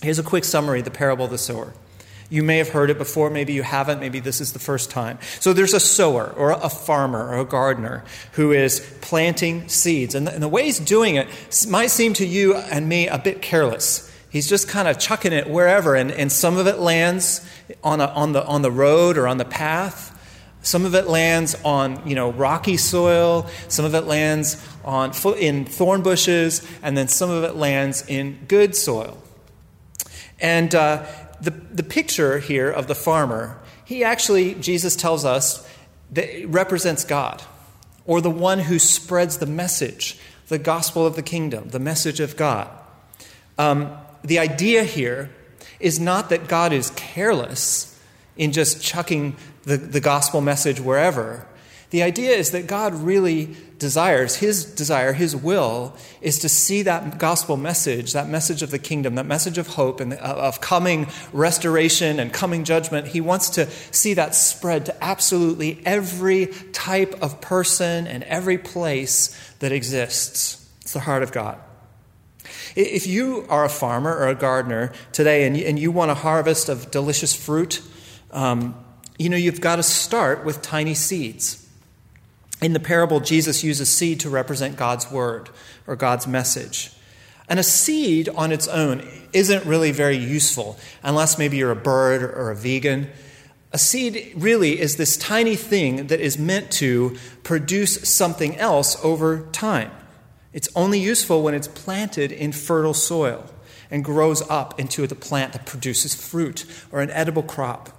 Here's 0.04 0.20
a 0.20 0.24
quick 0.24 0.44
summary 0.44 0.80
of 0.80 0.86
the 0.86 0.92
parable 0.92 1.26
of 1.26 1.32
the 1.32 1.40
sower. 1.40 1.74
You 2.32 2.44
may 2.44 2.60
have 2.60 2.70
heard 2.70 2.90
it 2.90 2.98
before, 2.98 3.30
maybe 3.30 3.52
you 3.52 3.62
haven't, 3.62 4.00
maybe 4.00 4.22
this 4.22 4.40
is 4.40 4.54
the 4.54 4.60
first 4.60 4.90
time. 4.90 5.20
So 5.42 5.52
there's 5.52 5.74
a 5.74 5.82
sower 5.82 6.34
or 6.38 6.52
a 6.52 6.70
farmer 6.70 7.28
or 7.28 7.40
a 7.40 7.46
gardener 7.46 8.06
who 8.32 8.54
is 8.54 8.80
planting 9.02 9.68
seeds. 9.68 10.16
And 10.16 10.26
the, 10.26 10.34
and 10.34 10.42
the 10.42 10.48
way 10.48 10.64
he's 10.64 10.80
doing 10.80 11.16
it 11.16 11.28
might 11.68 11.92
seem 11.92 12.14
to 12.14 12.26
you 12.26 12.56
and 12.56 12.88
me 12.88 13.10
a 13.10 13.20
bit 13.20 13.42
careless. 13.42 14.10
He's 14.30 14.48
just 14.48 14.70
kind 14.70 14.88
of 14.88 14.98
chucking 14.98 15.34
it 15.34 15.50
wherever, 15.50 15.94
and, 15.94 16.10
and 16.10 16.32
some 16.32 16.58
of 16.58 16.68
it 16.68 16.80
lands 16.80 17.46
on, 17.84 18.00
a, 18.00 18.06
on, 18.06 18.32
the, 18.32 18.46
on 18.46 18.62
the 18.62 18.72
road 18.72 19.18
or 19.18 19.28
on 19.28 19.38
the 19.38 19.44
path. 19.44 20.18
Some 20.62 20.86
of 20.86 20.96
it 20.96 21.08
lands 21.08 21.56
on 21.66 22.08
you 22.08 22.16
know 22.16 22.32
rocky 22.32 22.78
soil. 22.78 23.48
Some 23.68 23.84
of 23.84 23.96
it 23.96 24.06
lands 24.06 24.64
on 24.86 25.12
in 25.38 25.66
thorn 25.66 26.02
bushes, 26.04 26.66
and 26.84 26.96
then 26.96 27.08
some 27.08 27.30
of 27.30 27.44
it 27.44 27.56
lands 27.56 28.06
in 28.08 28.46
good 28.48 28.76
soil. 28.76 29.18
And 30.40 30.74
uh, 30.74 31.06
the, 31.42 31.52
the 31.52 31.84
picture 31.84 32.40
here 32.40 32.70
of 32.70 32.88
the 32.88 32.96
farmer, 32.96 33.60
he 33.84 34.04
actually, 34.04 34.54
Jesus 34.56 34.96
tells 34.96 35.26
us, 35.26 35.68
that 36.12 36.46
represents 36.48 37.04
God, 37.04 37.42
or 38.06 38.22
the 38.22 38.30
one 38.30 38.60
who 38.60 38.80
spreads 38.80 39.38
the 39.38 39.46
message, 39.46 40.20
the 40.50 40.60
gospel 40.60 41.06
of 41.06 41.16
the 41.16 41.24
kingdom, 41.24 41.70
the 41.70 41.80
message 41.80 42.20
of 42.20 42.36
God. 42.36 42.70
Um, 43.58 43.98
the 44.24 44.40
idea 44.40 44.84
here 44.84 45.30
is 45.80 46.00
not 46.00 46.30
that 46.30 46.48
God 46.48 46.74
is 46.74 46.90
careless 46.92 48.00
in 48.36 48.52
just 48.52 48.84
chucking 48.84 49.36
the, 49.64 49.78
the 49.78 50.00
gospel 50.00 50.42
message 50.42 50.80
wherever. 50.80 51.48
The 51.92 52.04
idea 52.04 52.32
is 52.32 52.52
that 52.52 52.68
God 52.68 52.94
really 52.94 53.56
desires, 53.78 54.38
his 54.38 54.64
desire, 54.64 55.12
his 55.12 55.36
will, 55.36 55.94
is 56.22 56.40
to 56.40 56.48
see 56.48 56.84
that 56.84 57.18
gospel 57.18 57.58
message, 57.58 58.14
that 58.14 58.30
message 58.30 58.62
of 58.62 58.72
the 58.72 58.80
kingdom, 58.80 59.16
that 59.16 59.26
message 59.26 59.58
of 59.58 59.68
hope 59.68 60.00
and 60.00 60.14
of 60.14 60.62
coming 60.62 61.08
restoration 61.34 62.20
and 62.20 62.32
coming 62.32 62.64
judgment. 62.64 63.08
He 63.08 63.20
wants 63.20 63.50
to 63.52 63.70
see 63.92 64.14
that 64.14 64.36
spread 64.36 64.86
to 64.86 65.04
absolutely 65.04 65.82
every 65.86 66.48
type 66.72 67.22
of 67.22 67.42
person 67.42 68.08
and 68.08 68.24
every 68.24 68.58
place 68.58 69.38
that 69.60 69.74
exists. 69.74 70.66
It's 70.82 70.94
the 70.94 71.02
heart 71.02 71.24
of 71.24 71.34
God. 71.34 71.60
If 72.76 73.06
you 73.06 73.46
are 73.50 73.66
a 73.66 73.70
farmer 73.70 74.16
or 74.16 74.30
a 74.30 74.36
gardener 74.36 74.94
today 75.12 75.46
and 75.46 75.58
you, 75.58 75.66
and 75.66 75.78
you 75.78 75.92
want 75.92 76.10
a 76.10 76.16
harvest 76.16 76.70
of 76.70 76.90
delicious 76.90 77.36
fruit, 77.36 77.82
um, 78.32 78.82
you 79.18 79.28
know, 79.28 79.36
you've 79.36 79.60
got 79.60 79.76
to 79.76 79.84
start 79.84 80.46
with 80.46 80.62
tiny 80.62 80.94
seeds. 80.94 81.61
In 82.62 82.74
the 82.74 82.80
parable, 82.80 83.20
Jesus 83.20 83.64
uses 83.64 83.90
seed 83.90 84.20
to 84.20 84.30
represent 84.30 84.78
God's 84.78 85.10
word 85.12 85.50
or 85.88 85.96
God's 85.96 86.28
message. 86.28 86.92
And 87.50 87.60
a 87.60 87.64
seed 87.64 88.30
on 88.30 88.52
its 88.52 88.68
own 88.68 89.06
isn't 89.34 89.66
really 89.66 89.92
very 89.92 90.16
useful 90.16 90.78
unless 91.04 91.38
maybe 91.38 91.58
you're 91.58 91.72
a 91.72 91.76
bird 91.76 92.22
or 92.22 92.52
a 92.52 92.56
vegan. 92.56 93.10
A 93.74 93.78
seed 93.78 94.34
really 94.36 94.80
is 94.80 94.98
this 94.98 95.18
tiny 95.18 95.56
thing 95.56 96.08
that 96.08 96.20
is 96.20 96.38
meant 96.38 96.72
to 96.74 97.18
produce 97.44 98.08
something 98.08 98.58
else 98.58 99.04
over 99.04 99.48
time. 99.52 99.92
It's 100.54 100.70
only 100.76 101.00
useful 101.00 101.42
when 101.42 101.54
it's 101.54 101.68
planted 101.68 102.32
in 102.32 102.52
fertile 102.52 102.94
soil 102.94 103.46
and 103.90 104.04
grows 104.04 104.42
up 104.50 104.80
into 104.80 105.08
the 105.08 105.16
plant 105.16 105.54
that 105.54 105.66
produces 105.66 106.14
fruit 106.14 106.66
or 106.92 107.02
an 107.02 107.10
edible 107.12 107.44
crop. 107.44 107.90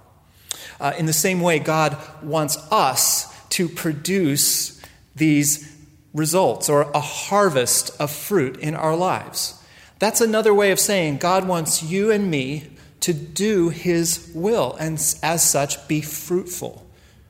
Uh, 0.79 0.93
in 0.97 1.05
the 1.05 1.13
same 1.13 1.41
way, 1.41 1.59
God 1.59 1.97
wants 2.21 2.57
us 2.71 3.32
to 3.53 3.69
produce 3.69 4.81
these 5.15 5.71
results 6.11 6.69
or 6.69 6.89
a 6.93 6.99
harvest 6.99 7.91
of 7.99 8.09
fruit 8.09 8.57
in 8.57 8.73
our 8.73 8.95
lives. 8.95 9.63
That's 9.99 10.21
another 10.21 10.53
way 10.53 10.71
of 10.71 10.79
saying 10.79 11.17
God 11.17 11.47
wants 11.47 11.83
you 11.83 12.11
and 12.11 12.31
me 12.31 12.67
to 13.01 13.13
do 13.13 13.69
His 13.69 14.31
will 14.33 14.75
and, 14.79 14.95
as 15.21 15.43
such, 15.43 15.87
be 15.87 16.01
fruitful. 16.01 16.83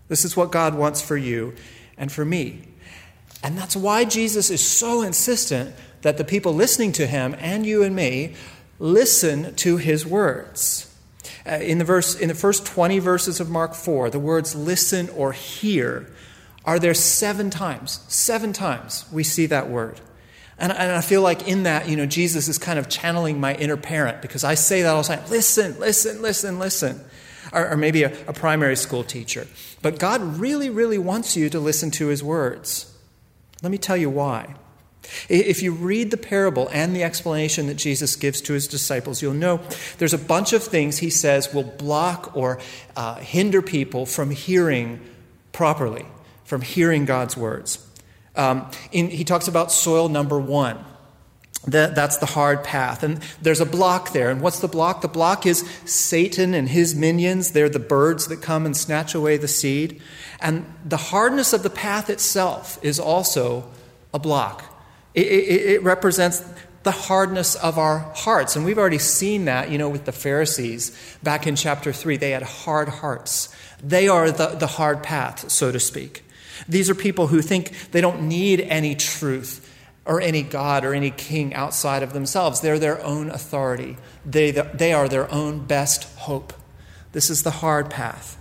This 0.07 0.23
is 0.23 0.37
what 0.37 0.51
God 0.51 0.75
wants 0.75 1.01
for 1.01 1.17
you 1.17 1.55
and 1.97 2.09
for 2.09 2.23
me. 2.23 2.69
And 3.43 3.57
that's 3.57 3.75
why 3.75 4.05
Jesus 4.05 4.49
is 4.49 4.65
so 4.65 5.01
insistent 5.01 5.75
that 6.03 6.17
the 6.17 6.23
people 6.23 6.53
listening 6.53 6.93
to 6.93 7.05
Him 7.05 7.35
and 7.39 7.65
you 7.65 7.83
and 7.83 7.93
me 7.93 8.35
listen 8.79 9.55
to 9.55 9.75
His 9.75 10.05
words. 10.05 10.92
Uh, 11.45 11.55
in, 11.55 11.77
the 11.77 11.83
verse, 11.83 12.15
in 12.15 12.29
the 12.29 12.35
first 12.35 12.65
20 12.65 12.99
verses 12.99 13.39
of 13.39 13.49
Mark 13.49 13.73
4, 13.73 14.09
the 14.09 14.19
words 14.19 14.55
listen 14.55 15.09
or 15.09 15.33
hear 15.33 16.09
are 16.65 16.79
there 16.79 16.93
seven 16.93 17.49
times. 17.49 17.99
Seven 18.07 18.53
times 18.53 19.05
we 19.11 19.23
see 19.23 19.45
that 19.47 19.69
word. 19.69 19.99
And, 20.57 20.71
and 20.71 20.91
I 20.91 21.01
feel 21.01 21.21
like 21.21 21.47
in 21.47 21.63
that, 21.63 21.89
you 21.89 21.95
know, 21.95 22.05
Jesus 22.05 22.47
is 22.47 22.57
kind 22.57 22.79
of 22.79 22.87
channeling 22.87 23.39
my 23.39 23.55
inner 23.55 23.75
parent 23.75 24.21
because 24.21 24.43
I 24.43 24.53
say 24.53 24.83
that 24.83 24.89
all 24.89 25.01
the 25.01 25.15
time 25.15 25.23
listen, 25.29 25.79
listen, 25.79 26.21
listen, 26.21 26.59
listen. 26.59 27.01
Or, 27.51 27.71
or 27.71 27.77
maybe 27.77 28.03
a, 28.03 28.27
a 28.27 28.33
primary 28.33 28.77
school 28.77 29.03
teacher. 29.03 29.45
But 29.81 29.99
God 29.99 30.21
really, 30.39 30.69
really 30.69 30.97
wants 30.97 31.35
you 31.35 31.49
to 31.49 31.59
listen 31.59 31.91
to 31.91 32.07
his 32.07 32.23
words. 32.23 32.97
Let 33.61 33.71
me 33.71 33.77
tell 33.77 33.97
you 33.97 34.09
why. 34.09 34.55
If 35.29 35.61
you 35.61 35.73
read 35.73 36.11
the 36.11 36.17
parable 36.17 36.69
and 36.71 36.95
the 36.95 37.03
explanation 37.03 37.67
that 37.67 37.75
Jesus 37.75 38.15
gives 38.15 38.41
to 38.41 38.53
his 38.53 38.67
disciples, 38.67 39.21
you'll 39.21 39.33
know 39.33 39.59
there's 39.97 40.13
a 40.13 40.17
bunch 40.17 40.53
of 40.53 40.63
things 40.63 40.99
he 40.99 41.09
says 41.09 41.53
will 41.53 41.63
block 41.63 42.35
or 42.35 42.59
uh, 42.95 43.15
hinder 43.15 43.61
people 43.61 44.05
from 44.05 44.31
hearing 44.31 44.99
properly 45.51 46.05
from 46.53 46.61
hearing 46.61 47.05
God's 47.05 47.35
words. 47.35 47.85
Um, 48.35 48.69
in, 48.91 49.09
he 49.09 49.23
talks 49.23 49.47
about 49.47 49.71
soil 49.71 50.09
number 50.09 50.39
one. 50.39 50.83
That, 51.65 51.95
that's 51.95 52.17
the 52.17 52.25
hard 52.25 52.63
path. 52.63 53.03
And 53.03 53.23
there's 53.41 53.61
a 53.61 53.65
block 53.65 54.11
there. 54.11 54.29
And 54.29 54.41
what's 54.41 54.59
the 54.59 54.67
block? 54.67 55.01
The 55.01 55.07
block 55.07 55.45
is 55.45 55.67
Satan 55.85 56.53
and 56.53 56.67
his 56.67 56.93
minions. 56.93 57.51
They're 57.51 57.69
the 57.69 57.79
birds 57.79 58.27
that 58.27 58.41
come 58.41 58.65
and 58.65 58.75
snatch 58.75 59.15
away 59.15 59.37
the 59.37 59.47
seed. 59.47 60.01
And 60.41 60.65
the 60.83 60.97
hardness 60.97 61.53
of 61.53 61.63
the 61.63 61.69
path 61.69 62.09
itself 62.09 62.77
is 62.83 62.99
also 62.99 63.69
a 64.13 64.19
block. 64.19 64.65
It, 65.13 65.27
it, 65.27 65.69
it 65.71 65.83
represents 65.83 66.43
the 66.83 66.91
hardness 66.91 67.55
of 67.55 67.77
our 67.77 67.99
hearts. 67.99 68.55
And 68.55 68.65
we've 68.65 68.77
already 68.77 68.99
seen 68.99 69.45
that, 69.45 69.71
you 69.71 69.77
know, 69.77 69.89
with 69.89 70.05
the 70.05 70.11
Pharisees 70.11 70.95
back 71.23 71.47
in 71.47 71.55
chapter 71.55 71.93
3. 71.93 72.17
They 72.17 72.31
had 72.31 72.43
hard 72.43 72.89
hearts. 72.89 73.53
They 73.81 74.07
are 74.07 74.31
the, 74.31 74.47
the 74.47 74.67
hard 74.67 75.01
path, 75.01 75.49
so 75.49 75.71
to 75.71 75.79
speak. 75.79 76.23
These 76.67 76.89
are 76.89 76.95
people 76.95 77.27
who 77.27 77.41
think 77.41 77.91
they 77.91 78.01
don't 78.01 78.27
need 78.27 78.61
any 78.61 78.95
truth 78.95 79.69
or 80.05 80.19
any 80.19 80.43
God 80.43 80.83
or 80.83 80.93
any 80.93 81.11
king 81.11 81.53
outside 81.53 82.03
of 82.03 82.13
themselves. 82.13 82.61
They're 82.61 82.79
their 82.79 83.03
own 83.03 83.29
authority, 83.29 83.97
they, 84.25 84.51
they 84.51 84.93
are 84.93 85.07
their 85.07 85.31
own 85.31 85.65
best 85.65 86.03
hope. 86.19 86.53
This 87.13 87.29
is 87.29 87.43
the 87.43 87.51
hard 87.51 87.89
path. 87.89 88.37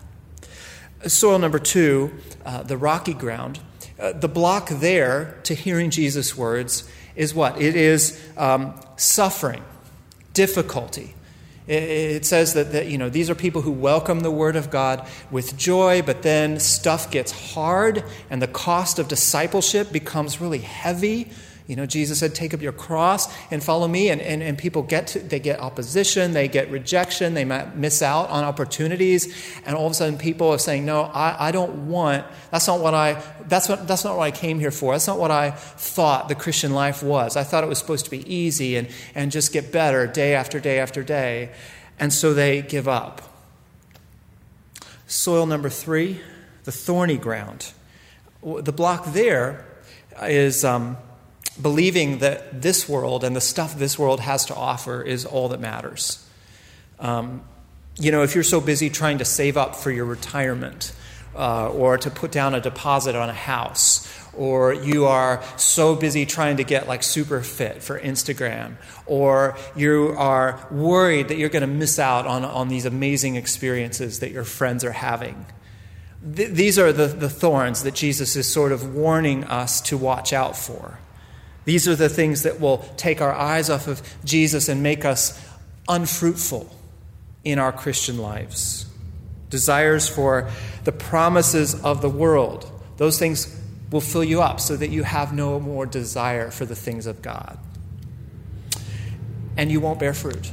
Soil 1.07 1.38
number 1.38 1.59
two, 1.59 2.12
uh, 2.45 2.62
the 2.62 2.76
rocky 2.76 3.14
ground. 3.14 3.61
Uh, 4.02 4.12
the 4.12 4.28
block 4.28 4.68
there 4.68 5.38
to 5.44 5.54
hearing 5.54 5.88
Jesus' 5.88 6.37
words 6.37 6.87
is 7.16 7.35
what? 7.35 7.59
It 7.59 7.76
is 7.76 8.21
um, 8.37 8.75
suffering, 8.97 9.62
difficulty, 10.35 11.14
it 11.68 12.26
says 12.26 12.54
that, 12.54 12.73
that, 12.73 12.88
you 12.88 12.99
know, 12.99 13.09
these 13.09 13.30
are 13.30 13.37
people 13.37 13.62
who 13.62 13.71
welcome 13.71 14.21
the 14.21 14.32
Word 14.32 14.56
of 14.56 14.71
God 14.71 15.06
with 15.30 15.56
joy, 15.56 16.02
but 16.02 16.23
then 16.23 16.59
stuff 16.59 17.11
gets 17.11 17.54
hard 17.54 18.02
and 18.30 18.42
the 18.42 18.49
cost 18.49 18.99
of 18.99 19.06
discipleship 19.06 19.92
becomes 19.92 20.40
really 20.40 20.59
heavy. 20.59 21.30
You 21.66 21.76
know, 21.76 21.87
Jesus 21.87 22.19
said, 22.19 22.35
take 22.35 22.52
up 22.52 22.61
your 22.61 22.73
cross 22.73 23.33
and 23.50 23.62
follow 23.62 23.87
me. 23.87 24.11
And, 24.11 24.21
and, 24.21 24.42
and 24.42 24.59
people 24.59 24.83
get 24.83 25.07
to, 25.09 25.21
they 25.21 25.38
get 25.38 25.61
opposition, 25.61 26.33
they 26.33 26.49
get 26.49 26.71
rejection, 26.71 27.35
they 27.35 27.45
might 27.45 27.76
miss 27.76 28.02
out 28.02 28.28
on 28.31 28.45
opportunities. 28.45 29.33
And 29.64 29.76
all 29.76 29.87
of 29.87 29.92
a 29.92 29.95
sudden 29.95 30.19
people 30.19 30.49
are 30.50 30.59
saying, 30.59 30.85
no, 30.85 31.02
I, 31.02 31.49
I 31.49 31.52
don't 31.52 31.88
want, 31.88 32.26
that's 32.50 32.66
not 32.66 32.81
what 32.81 32.95
I, 32.95 33.23
that's, 33.47 33.69
what, 33.69 33.87
that's 33.87 34.04
not 34.04 34.16
what 34.16 34.25
I 34.25 34.33
came 34.33 34.59
here 34.59 34.73
for. 34.73 34.92
That's 34.92 35.07
not 35.07 35.19
what 35.19 35.31
I 35.31 35.52
thought 35.52 36.28
the 36.28 36.35
Christian 36.35 36.73
life 36.73 37.02
was. 37.02 37.37
I 37.37 37.45
thought 37.45 37.62
it 37.62 37.69
was 37.69 37.78
supposed 37.78 38.04
to 38.07 38.11
be 38.11 38.33
easy 38.33 38.76
and, 38.76 38.88
and 39.14 39.31
just 39.31 39.52
get 39.52 39.71
better 39.71 40.07
day 40.07 40.35
after 40.35 40.59
day 40.59 40.81
after 40.81 41.04
day. 41.04 41.52
And 41.99 42.12
so 42.12 42.35
they 42.35 42.62
give 42.62 42.88
up. 42.88 43.23
Soil 45.07 45.47
number 45.47 45.69
three, 45.69 46.21
the 46.64 46.73
thorny 46.73 47.19
ground. 47.19 47.73
The 48.42 48.73
block 48.73 49.12
there 49.12 49.64
is, 50.21 50.64
um, 50.64 50.97
believing 51.61 52.18
that 52.18 52.62
this 52.62 52.88
world 52.88 53.25
and 53.25 53.37
the 53.37 53.40
stuff 53.40 53.76
this 53.76 53.99
world 53.99 54.21
has 54.21 54.47
to 54.47 54.54
offer 54.54 55.02
is 55.02 55.25
all 55.25 55.49
that 55.49 55.61
matters. 55.61 56.26
Um, 56.99 57.42
you 57.99 58.11
know, 58.11 58.23
if 58.23 58.35
you're 58.35 58.44
so 58.44 58.61
busy 58.61 58.88
trying 58.88 59.18
to 59.18 59.25
save 59.25 59.56
up 59.56 59.76
for 59.76 59.90
your 59.90 60.06
retirement 60.06 60.92
uh, 61.37 61.68
or 61.68 61.99
to 61.99 62.11
put 62.11 62.32
down 62.32 62.54
a 62.54 62.61
deposit 62.61 63.14
on 63.14 63.28
a 63.28 63.35
house, 63.35 64.09
or 64.35 64.73
you 64.73 65.04
are 65.06 65.42
so 65.56 65.94
busy 65.94 66.25
trying 66.25 66.56
to 66.56 66.64
get 66.64 66.88
like 66.88 67.02
super 67.02 67.42
fit 67.42 67.82
for 67.82 68.00
Instagram, 68.00 68.76
or 69.04 69.56
you 69.76 70.14
are 70.16 70.66
worried 70.71 71.28
that 71.28 71.37
you're 71.37 71.50
going 71.50 71.61
to 71.61 71.66
miss 71.66 71.99
out 71.99 72.26
on, 72.26 72.44
on 72.44 72.68
these 72.68 72.87
amazing 72.87 73.37
experiences 73.37 74.21
that 74.21 74.30
your 74.30 74.44
friends 74.44 74.85
are 74.85 74.92
having. 74.92 75.44
Th- 76.35 76.50
these 76.50 76.78
are 76.78 76.92
the, 76.92 77.09
the 77.09 77.28
thorns 77.28 77.82
that 77.82 77.94
Jesus 77.94 78.37
is 78.37 78.50
sort 78.50 78.73
of 78.73 78.94
warning 78.94 79.44
us 79.44 79.80
to 79.82 79.99
watch 79.99 80.32
out 80.32 80.56
for. 80.56 80.99
These 81.64 81.87
are 81.87 81.95
the 81.95 82.09
things 82.09 82.42
that 82.42 82.61
will 82.61 82.78
take 82.97 83.21
our 83.21 83.33
eyes 83.33 83.71
off 83.71 83.87
of 83.87 84.02
Jesus 84.25 84.69
and 84.69 84.83
make 84.83 85.04
us 85.04 85.40
unfruitful 85.88 86.69
in 87.45 87.59
our 87.59 87.73
Christian 87.73 88.19
lives. 88.19 88.87
Desires 89.50 90.09
for 90.09 90.50
the 90.85 90.92
promises 90.92 91.81
of 91.83 92.02
the 92.02 92.09
world, 92.09 92.71
those 92.97 93.19
things 93.19 93.59
will 93.90 94.00
fill 94.00 94.25
you 94.25 94.40
up 94.40 94.59
so 94.59 94.76
that 94.76 94.90
you 94.90 95.02
have 95.02 95.33
no 95.33 95.61
more 95.61 95.85
desire 95.85 96.50
for 96.50 96.64
the 96.64 96.75
things 96.75 97.07
of 97.07 97.21
God. 97.21 97.59
And 99.57 99.71
you 99.71 99.81
won't 99.81 100.00
bear 100.00 100.14
fruit. 100.14 100.50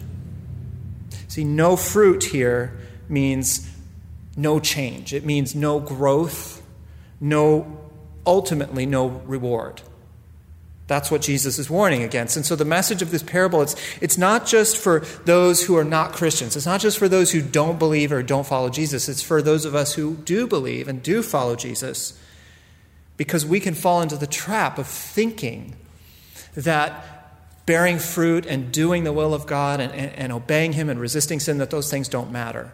See, 1.30 1.44
no 1.46 1.78
fruit 1.78 2.25
here 2.25 2.78
means 3.08 3.70
no 4.36 4.60
change, 4.60 5.13
it 5.13 5.25
means 5.25 5.56
no 5.56 5.80
growth, 5.80 6.62
no, 7.20 7.78
ultimately, 8.25 8.86
no 8.86 9.08
reward. 9.08 9.82
That's 10.89 11.12
what 11.12 11.22
Jesus 11.22 11.60
is 11.60 11.69
warning 11.69 12.01
against. 12.01 12.36
And 12.36 12.43
so 12.43 12.55
the 12.55 12.65
message 12.65 13.03
of 13.03 13.12
this 13.12 13.22
parable, 13.22 13.62
it's, 13.62 13.75
it's 14.01 14.17
not 14.17 14.48
just 14.48 14.75
for 14.75 15.01
those 15.24 15.63
who 15.63 15.77
are 15.77 15.84
not 15.84 16.13
Christians. 16.13 16.55
It's 16.55 16.65
not 16.65 16.81
just 16.81 16.98
for 16.98 17.08
those 17.08 17.31
who 17.31 17.43
don't 17.43 17.77
believe 17.77 18.12
or 18.12 18.24
don't 18.24 18.48
follow 18.48 18.69
Jesus. 18.69 19.08
It's 19.08 19.22
for 19.22 19.43
those 19.43 19.65
of 19.65 19.75
us 19.75 19.93
who 19.93 20.15
do 20.15 20.48
believe 20.48 20.88
and 20.88 21.03
do 21.03 21.22
follow 21.22 21.55
Jesus. 21.55 22.19
Because 23.17 23.46
we 23.46 23.60
can 23.60 23.75
fall 23.75 24.01
into 24.01 24.17
the 24.17 24.25
trap 24.25 24.79
of 24.79 24.88
thinking 24.88 25.75
that 26.55 27.67
bearing 27.67 28.00
fruit 28.00 28.48
and 28.48 28.72
doing 28.72 29.03
the 29.03 29.13
will 29.13 29.36
of 29.36 29.46
God 29.46 29.79
and, 29.79 29.93
and, 29.93 30.12
and 30.13 30.31
obeying 30.31 30.74
Him 30.74 30.89
and 30.89 31.00
resisting 31.00 31.39
sin, 31.39 31.60
that 31.60 31.69
those 31.69 31.91
things 31.91 32.10
don't 32.10 32.31
matter. 32.31 32.72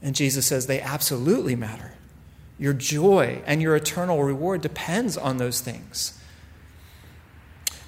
And 0.00 0.14
Jesus 0.14 0.46
says 0.46 0.66
they 0.66 0.80
absolutely 0.80 1.56
matter. 1.56 1.92
Your 2.58 2.72
joy 2.72 3.42
and 3.44 3.60
your 3.60 3.76
eternal 3.76 4.22
reward 4.24 4.62
depends 4.62 5.18
on 5.18 5.36
those 5.36 5.60
things. 5.60 6.18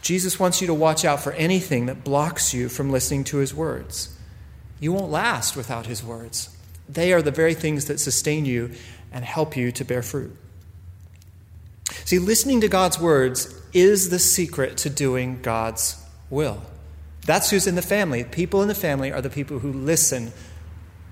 Jesus 0.06 0.38
wants 0.38 0.60
you 0.60 0.68
to 0.68 0.74
watch 0.74 1.04
out 1.04 1.20
for 1.20 1.32
anything 1.32 1.86
that 1.86 2.04
blocks 2.04 2.54
you 2.54 2.68
from 2.68 2.92
listening 2.92 3.24
to 3.24 3.38
his 3.38 3.52
words. 3.52 4.16
You 4.78 4.92
won't 4.92 5.10
last 5.10 5.56
without 5.56 5.86
his 5.86 6.04
words. 6.04 6.56
They 6.88 7.12
are 7.12 7.22
the 7.22 7.32
very 7.32 7.54
things 7.54 7.86
that 7.86 7.98
sustain 7.98 8.44
you 8.44 8.70
and 9.10 9.24
help 9.24 9.56
you 9.56 9.72
to 9.72 9.84
bear 9.84 10.02
fruit. 10.02 10.30
See, 12.04 12.20
listening 12.20 12.60
to 12.60 12.68
God's 12.68 13.00
words 13.00 13.52
is 13.72 14.10
the 14.10 14.20
secret 14.20 14.76
to 14.76 14.90
doing 14.90 15.42
God's 15.42 16.00
will. 16.30 16.62
That's 17.22 17.50
who's 17.50 17.66
in 17.66 17.74
the 17.74 17.82
family. 17.82 18.22
People 18.22 18.62
in 18.62 18.68
the 18.68 18.76
family 18.76 19.10
are 19.10 19.20
the 19.20 19.28
people 19.28 19.58
who 19.58 19.72
listen 19.72 20.30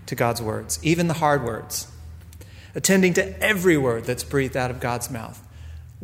to 0.06 0.14
God's 0.14 0.40
words, 0.40 0.78
even 0.84 1.08
the 1.08 1.14
hard 1.14 1.42
words, 1.42 1.88
attending 2.76 3.12
to 3.14 3.42
every 3.42 3.76
word 3.76 4.04
that's 4.04 4.22
breathed 4.22 4.56
out 4.56 4.70
of 4.70 4.78
God's 4.78 5.10
mouth 5.10 5.44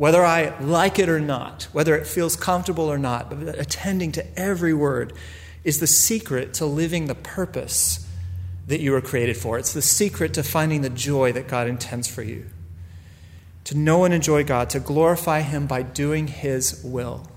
whether 0.01 0.25
I 0.25 0.57
like 0.59 0.97
it 0.97 1.09
or 1.09 1.19
not, 1.19 1.67
whether 1.73 1.95
it 1.95 2.07
feels 2.07 2.35
comfortable 2.35 2.85
or 2.85 2.97
not, 2.97 3.29
but 3.29 3.59
attending 3.59 4.11
to 4.13 4.25
every 4.39 4.73
word 4.73 5.13
is 5.63 5.79
the 5.79 5.85
secret 5.85 6.55
to 6.55 6.65
living 6.65 7.05
the 7.05 7.13
purpose 7.13 8.09
that 8.65 8.79
you 8.79 8.93
were 8.93 9.01
created 9.01 9.37
for. 9.37 9.59
It's 9.59 9.73
the 9.73 9.81
secret 9.83 10.33
to 10.33 10.41
finding 10.41 10.81
the 10.81 10.89
joy 10.89 11.33
that 11.33 11.47
God 11.47 11.67
intends 11.67 12.07
for 12.07 12.23
you. 12.23 12.47
To 13.65 13.77
know 13.77 14.03
and 14.03 14.11
enjoy 14.11 14.43
God, 14.43 14.71
to 14.71 14.79
glorify 14.79 15.41
Him 15.41 15.67
by 15.67 15.83
doing 15.83 16.25
His 16.25 16.81
will. 16.83 17.27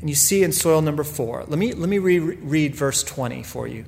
And 0.00 0.08
you 0.08 0.14
see 0.14 0.44
in 0.44 0.52
soil 0.52 0.82
number 0.82 1.02
four, 1.02 1.42
let 1.48 1.58
me, 1.58 1.72
let 1.72 1.88
me 1.88 1.98
reread 1.98 2.76
verse 2.76 3.02
20 3.02 3.42
for 3.42 3.66
you. 3.66 3.86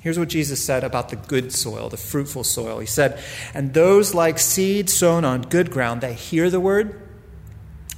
Here's 0.00 0.18
what 0.18 0.30
Jesus 0.30 0.64
said 0.64 0.82
about 0.82 1.10
the 1.10 1.16
good 1.16 1.52
soil, 1.52 1.90
the 1.90 1.98
fruitful 1.98 2.42
soil. 2.42 2.78
He 2.78 2.86
said, 2.86 3.22
And 3.52 3.74
those 3.74 4.14
like 4.14 4.38
seed 4.38 4.88
sown 4.88 5.26
on 5.26 5.42
good 5.42 5.70
ground, 5.70 6.00
they 6.00 6.14
hear 6.14 6.48
the 6.48 6.58
word, 6.58 7.01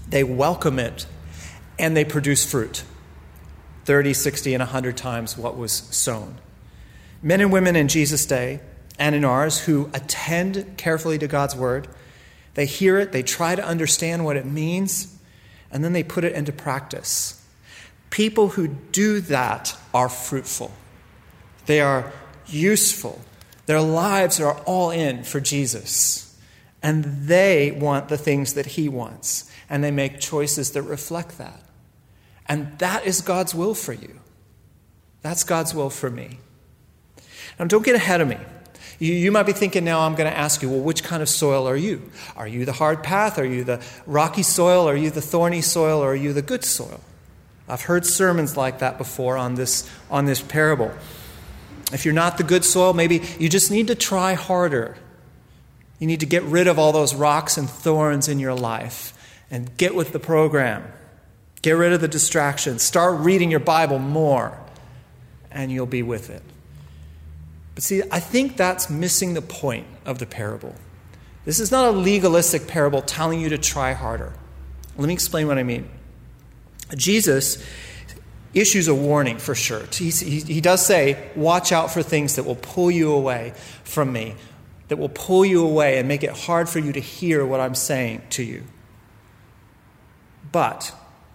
they 0.08 0.24
welcome 0.24 0.78
it, 0.78 1.06
and 1.78 1.96
they 1.96 2.04
produce 2.04 2.44
fruit 2.44 2.84
30, 3.84 4.14
60, 4.14 4.54
and 4.54 4.60
100 4.62 4.96
times 4.96 5.36
what 5.36 5.56
was 5.56 5.72
sown. 5.72 6.38
Men 7.22 7.40
and 7.40 7.52
women 7.52 7.76
in 7.76 7.88
Jesus' 7.88 8.24
day 8.24 8.60
and 8.98 9.14
in 9.14 9.24
ours 9.24 9.60
who 9.60 9.90
attend 9.92 10.76
carefully 10.76 11.18
to 11.18 11.26
God's 11.26 11.54
word, 11.56 11.88
they 12.54 12.66
hear 12.66 12.98
it, 12.98 13.12
they 13.12 13.22
try 13.22 13.54
to 13.54 13.64
understand 13.64 14.24
what 14.24 14.36
it 14.36 14.46
means, 14.46 15.18
and 15.70 15.84
then 15.84 15.92
they 15.92 16.02
put 16.02 16.24
it 16.24 16.34
into 16.34 16.52
practice. 16.52 17.42
People 18.10 18.50
who 18.50 18.68
do 18.68 19.20
that 19.22 19.76
are 19.92 20.08
fruitful. 20.08 20.72
They 21.66 21.80
are 21.80 22.12
useful. 22.46 23.20
Their 23.66 23.80
lives 23.80 24.40
are 24.40 24.58
all 24.60 24.90
in 24.90 25.24
for 25.24 25.40
Jesus. 25.40 26.38
And 26.82 27.04
they 27.04 27.72
want 27.72 28.08
the 28.08 28.18
things 28.18 28.54
that 28.54 28.66
He 28.66 28.88
wants. 28.88 29.50
And 29.68 29.82
they 29.82 29.90
make 29.90 30.20
choices 30.20 30.72
that 30.72 30.82
reflect 30.82 31.38
that. 31.38 31.60
And 32.46 32.78
that 32.78 33.06
is 33.06 33.20
God's 33.20 33.54
will 33.54 33.74
for 33.74 33.92
you. 33.92 34.20
That's 35.22 35.44
God's 35.44 35.74
will 35.74 35.90
for 35.90 36.10
me. 36.10 36.38
Now, 37.58 37.64
don't 37.66 37.84
get 37.84 37.94
ahead 37.94 38.20
of 38.20 38.28
me. 38.28 38.36
You, 38.98 39.12
you 39.12 39.32
might 39.32 39.44
be 39.44 39.52
thinking 39.52 39.84
now, 39.84 40.00
I'm 40.00 40.14
going 40.14 40.30
to 40.30 40.36
ask 40.36 40.62
you, 40.62 40.68
well, 40.68 40.80
which 40.80 41.02
kind 41.02 41.22
of 41.22 41.28
soil 41.28 41.66
are 41.68 41.76
you? 41.76 42.10
Are 42.36 42.46
you 42.46 42.64
the 42.64 42.72
hard 42.72 43.02
path? 43.02 43.38
Are 43.38 43.44
you 43.44 43.64
the 43.64 43.82
rocky 44.06 44.42
soil? 44.42 44.88
Are 44.88 44.96
you 44.96 45.10
the 45.10 45.22
thorny 45.22 45.62
soil? 45.62 46.00
Or 46.00 46.12
are 46.12 46.16
you 46.16 46.32
the 46.32 46.42
good 46.42 46.64
soil? 46.64 47.00
I've 47.68 47.82
heard 47.82 48.04
sermons 48.04 48.56
like 48.56 48.80
that 48.80 48.98
before 48.98 49.36
on 49.36 49.54
this, 49.54 49.90
on 50.10 50.26
this 50.26 50.42
parable. 50.42 50.92
If 51.92 52.04
you're 52.04 52.14
not 52.14 52.36
the 52.36 52.44
good 52.44 52.64
soil, 52.64 52.92
maybe 52.92 53.22
you 53.38 53.48
just 53.48 53.70
need 53.70 53.86
to 53.86 53.94
try 53.94 54.34
harder. 54.34 54.96
You 55.98 56.06
need 56.06 56.20
to 56.20 56.26
get 56.26 56.42
rid 56.42 56.66
of 56.66 56.78
all 56.78 56.92
those 56.92 57.14
rocks 57.14 57.56
and 57.56 57.68
thorns 57.68 58.28
in 58.28 58.38
your 58.38 58.54
life 58.54 59.13
and 59.54 59.76
get 59.76 59.94
with 59.94 60.12
the 60.12 60.18
program. 60.18 60.82
Get 61.62 61.74
rid 61.74 61.92
of 61.92 62.00
the 62.00 62.08
distractions. 62.08 62.82
Start 62.82 63.20
reading 63.20 63.52
your 63.52 63.60
Bible 63.60 64.00
more, 64.00 64.58
and 65.48 65.70
you'll 65.70 65.86
be 65.86 66.02
with 66.02 66.28
it. 66.28 66.42
But 67.76 67.84
see, 67.84 68.02
I 68.10 68.18
think 68.18 68.56
that's 68.56 68.90
missing 68.90 69.34
the 69.34 69.42
point 69.42 69.86
of 70.04 70.18
the 70.18 70.26
parable. 70.26 70.74
This 71.44 71.60
is 71.60 71.70
not 71.70 71.86
a 71.86 71.92
legalistic 71.92 72.66
parable 72.66 73.00
telling 73.00 73.40
you 73.40 73.48
to 73.50 73.56
try 73.56 73.92
harder. 73.92 74.32
Let 74.98 75.06
me 75.06 75.14
explain 75.14 75.46
what 75.46 75.56
I 75.56 75.62
mean. 75.62 75.88
Jesus 76.96 77.64
issues 78.54 78.88
a 78.88 78.94
warning 78.94 79.38
for 79.38 79.54
sure. 79.54 79.84
He, 79.92 80.10
he, 80.10 80.60
does 80.60 80.84
say, 80.84 81.30
Watch 81.36 81.70
out 81.70 81.92
for 81.92 82.02
things 82.02 82.34
that 82.34 82.42
will 82.42 82.56
pull 82.56 82.90
you 82.90 83.12
away 83.12 83.52
from 83.84 84.12
me, 84.12 84.34
that 84.88 84.96
will 84.96 85.10
pull 85.10 85.44
you 85.44 85.64
away 85.64 85.98
and 86.00 86.08
make 86.08 86.24
it 86.24 86.30
hard 86.30 86.68
for 86.68 86.80
you 86.80 86.92
to 86.92 87.00
hear 87.00 87.46
what 87.46 87.60
I'm 87.60 87.76
saying 87.76 88.22
to 88.30 88.42
you. 88.42 88.64
But 90.54 90.92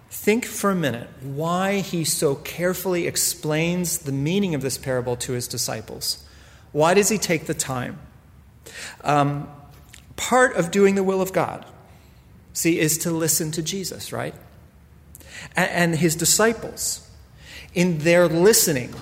think 0.10 0.46
for 0.46 0.72
a 0.72 0.76
minute 0.76 1.10
why 1.22 1.82
he 1.82 2.06
so 2.06 2.36
carefully 2.36 3.06
explains 3.06 3.98
the 3.98 4.14
meaning 4.14 4.56
of 4.56 4.62
this 4.62 4.78
parable 4.78 5.18
to 5.18 5.34
his 5.34 5.46
disciples. 5.46 6.24
Why 6.72 6.94
does 6.94 7.10
he 7.10 7.18
take 7.18 7.46
the 7.46 7.54
time? 7.54 8.00
Um, 9.04 9.50
part 10.16 10.56
of 10.56 10.72
doing 10.72 10.96
the 10.96 11.04
will 11.04 11.22
of 11.22 11.34
God, 11.34 11.66
see, 12.54 12.80
is 12.80 12.98
to 13.00 13.12
listen 13.12 13.52
to 13.52 13.62
Jesus, 13.62 14.14
right? 14.14 14.34
And, 15.54 15.70
and 15.70 15.96
his 15.98 16.16
disciples 16.16 17.06
in 17.74 17.98
their 17.98 18.26
listening 18.30 18.96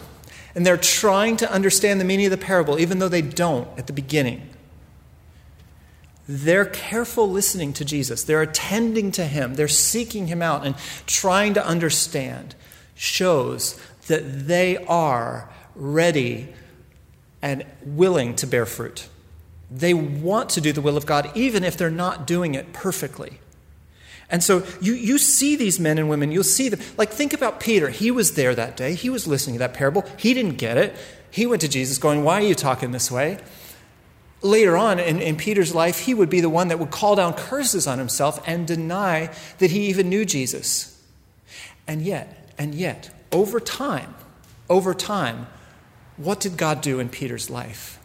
and 0.55 0.65
they're 0.65 0.77
trying 0.77 1.37
to 1.37 1.51
understand 1.51 2.01
the 2.01 2.05
meaning 2.05 2.25
of 2.25 2.31
the 2.31 2.43
parable, 2.43 2.79
even 2.79 2.97
though 2.97 3.07
they 3.07 3.21
don't 3.21 3.67
at 3.77 3.85
the 3.85 3.93
beginning. 3.93 4.49
They're 6.27 6.65
careful 6.65 7.29
listening 7.29 7.73
to 7.73 7.85
Jesus. 7.85 8.23
They're 8.23 8.41
attending 8.41 9.11
to 9.13 9.25
him. 9.25 9.55
They're 9.55 9.67
seeking 9.67 10.27
him 10.27 10.41
out 10.41 10.65
and 10.65 10.75
trying 11.05 11.53
to 11.53 11.65
understand. 11.65 12.55
Shows 12.95 13.79
that 14.07 14.47
they 14.47 14.77
are 14.85 15.49
ready 15.75 16.49
and 17.41 17.63
willing 17.85 18.35
to 18.35 18.47
bear 18.47 18.65
fruit. 18.65 19.07
They 19.69 19.93
want 19.93 20.49
to 20.51 20.61
do 20.61 20.71
the 20.71 20.81
will 20.81 20.97
of 20.97 21.05
God, 21.05 21.29
even 21.35 21.63
if 21.63 21.77
they're 21.77 21.89
not 21.89 22.25
doing 22.25 22.55
it 22.55 22.73
perfectly. 22.73 23.39
And 24.29 24.43
so 24.43 24.65
you, 24.81 24.93
you 24.93 25.17
see 25.17 25.55
these 25.55 25.79
men 25.79 25.97
and 25.97 26.09
women, 26.09 26.31
you'll 26.31 26.43
see 26.43 26.67
them. 26.67 26.79
Like, 26.97 27.11
think 27.11 27.33
about 27.33 27.59
Peter. 27.59 27.89
He 27.89 28.11
was 28.11 28.33
there 28.33 28.53
that 28.55 28.75
day, 28.75 28.93
he 28.93 29.09
was 29.09 29.27
listening 29.27 29.55
to 29.55 29.59
that 29.59 29.73
parable. 29.73 30.03
He 30.17 30.33
didn't 30.33 30.57
get 30.57 30.77
it. 30.77 30.95
He 31.31 31.45
went 31.45 31.61
to 31.61 31.69
Jesus 31.69 31.97
going, 31.97 32.23
Why 32.23 32.35
are 32.35 32.45
you 32.45 32.55
talking 32.55 32.91
this 32.91 33.11
way? 33.11 33.39
Later 34.41 34.77
on 34.77 34.99
in, 34.99 35.19
in 35.19 35.35
Peter's 35.35 35.73
life, 35.73 35.99
he 35.99 36.13
would 36.13 36.29
be 36.29 36.41
the 36.41 36.49
one 36.49 36.67
that 36.67 36.77
would 36.77 36.91
call 36.91 37.15
down 37.15 37.33
curses 37.33 37.87
on 37.87 37.97
himself 37.97 38.41
and 38.47 38.67
deny 38.67 39.33
that 39.57 39.71
he 39.71 39.87
even 39.87 40.09
knew 40.09 40.25
Jesus. 40.25 41.01
And 41.87 42.01
yet, 42.01 42.53
and 42.57 42.75
yet, 42.75 43.09
over 43.31 43.59
time, 43.59 44.13
over 44.69 44.93
time, 44.93 45.47
what 46.17 46.39
did 46.39 46.57
God 46.57 46.81
do 46.81 46.99
in 46.99 47.09
Peter's 47.09 47.49
life? 47.49 47.99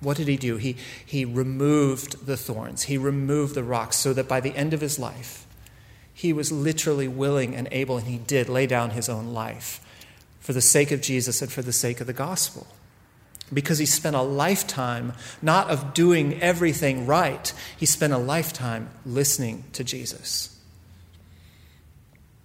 What 0.00 0.16
did 0.16 0.28
he 0.28 0.36
do? 0.36 0.56
He, 0.56 0.76
he 1.04 1.24
removed 1.24 2.26
the 2.26 2.36
thorns, 2.36 2.84
he 2.84 2.98
removed 2.98 3.54
the 3.54 3.64
rocks 3.64 3.96
so 3.96 4.12
that 4.12 4.28
by 4.28 4.40
the 4.40 4.54
end 4.54 4.72
of 4.72 4.80
his 4.80 4.98
life, 4.98 5.46
he 6.12 6.32
was 6.32 6.50
literally 6.50 7.08
willing 7.08 7.54
and 7.54 7.68
able, 7.70 7.98
and 7.98 8.06
he 8.06 8.18
did 8.18 8.48
lay 8.48 8.66
down 8.66 8.90
his 8.90 9.08
own 9.08 9.34
life 9.34 9.80
for 10.40 10.52
the 10.52 10.62
sake 10.62 10.90
of 10.90 11.02
Jesus 11.02 11.42
and 11.42 11.52
for 11.52 11.60
the 11.60 11.72
sake 11.72 12.00
of 12.00 12.06
the 12.06 12.12
gospel. 12.12 12.66
Because 13.52 13.78
he 13.78 13.86
spent 13.86 14.16
a 14.16 14.22
lifetime 14.22 15.12
not 15.40 15.70
of 15.70 15.94
doing 15.94 16.40
everything 16.42 17.06
right, 17.06 17.52
he 17.76 17.86
spent 17.86 18.12
a 18.12 18.18
lifetime 18.18 18.90
listening 19.04 19.64
to 19.72 19.84
Jesus. 19.84 20.58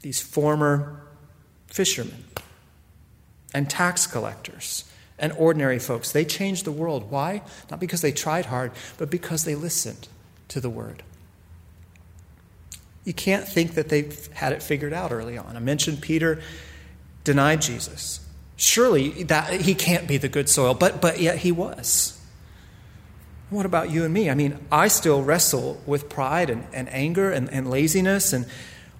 these 0.01 0.21
former 0.21 1.01
fishermen 1.67 2.25
and 3.53 3.69
tax 3.69 4.07
collectors 4.07 4.85
and 5.19 5.31
ordinary 5.33 5.79
folks. 5.79 6.11
They 6.11 6.25
changed 6.25 6.65
the 6.65 6.71
world. 6.71 7.11
Why? 7.11 7.43
Not 7.69 7.79
because 7.79 8.01
they 8.01 8.11
tried 8.11 8.47
hard, 8.47 8.71
but 8.97 9.09
because 9.09 9.45
they 9.45 9.55
listened 9.55 10.07
to 10.47 10.59
the 10.59 10.69
word. 10.69 11.03
You 13.05 13.13
can't 13.13 13.47
think 13.47 13.75
that 13.75 13.89
they 13.89 14.11
had 14.33 14.53
it 14.53 14.61
figured 14.61 14.93
out 14.93 15.11
early 15.11 15.37
on. 15.37 15.55
I 15.55 15.59
mentioned 15.59 16.01
Peter 16.01 16.41
denied 17.23 17.61
Jesus. 17.61 18.19
Surely 18.61 19.23
that 19.23 19.61
he 19.61 19.73
can't 19.73 20.07
be 20.07 20.17
the 20.17 20.29
good 20.29 20.47
soil, 20.47 20.75
but, 20.75 21.01
but 21.01 21.19
yet 21.19 21.39
he 21.39 21.51
was. 21.51 22.21
What 23.49 23.65
about 23.65 23.89
you 23.89 24.05
and 24.05 24.13
me? 24.13 24.29
I 24.29 24.35
mean, 24.35 24.59
I 24.71 24.87
still 24.87 25.23
wrestle 25.23 25.81
with 25.87 26.09
pride 26.09 26.51
and, 26.51 26.67
and 26.71 26.87
anger 26.89 27.31
and, 27.31 27.49
and 27.49 27.71
laziness 27.71 28.33
and 28.33 28.45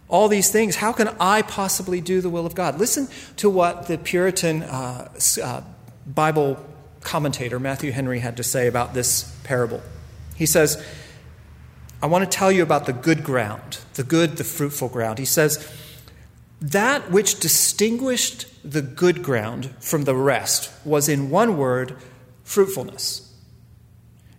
all 0.08 0.28
these 0.30 0.50
things. 0.50 0.78
How 0.78 0.92
can 0.92 1.10
I 1.20 1.44
possibly 1.44 2.02
do 2.02 2.22
the 2.22 2.30
will 2.30 2.48
of 2.48 2.56
God? 2.56 2.80
Listen 2.80 3.08
to 3.38 3.52
what 3.52 3.86
the 3.86 4.00
Puritan 4.00 4.64
uh, 4.64 5.14
uh, 5.44 5.62
Bible 6.08 6.58
commentator 7.02 7.60
Matthew 7.60 7.92
Henry 7.92 8.18
had 8.18 8.38
to 8.38 8.44
say 8.44 8.66
about 8.66 8.96
this 8.96 9.32
parable. 9.44 9.84
He 10.36 10.48
says, 10.48 10.84
I 12.02 12.08
want 12.08 12.24
to 12.24 12.36
tell 12.36 12.52
you 12.52 12.64
about 12.64 12.88
the 12.88 12.94
good 12.94 13.24
ground, 13.24 13.78
the 13.94 14.04
good, 14.04 14.38
the 14.38 14.44
fruitful 14.44 14.90
ground. 14.90 15.20
He 15.20 15.26
says, 15.26 15.72
That 16.62 17.10
which 17.10 17.40
distinguished 17.40 18.46
the 18.64 18.84
good 18.84 19.24
ground 19.24 19.74
from 19.80 20.04
the 20.04 20.16
rest 20.16 20.72
was, 20.86 21.10
in 21.10 21.32
one 21.32 21.58
word, 21.58 21.98
fruitfulness. 22.44 23.34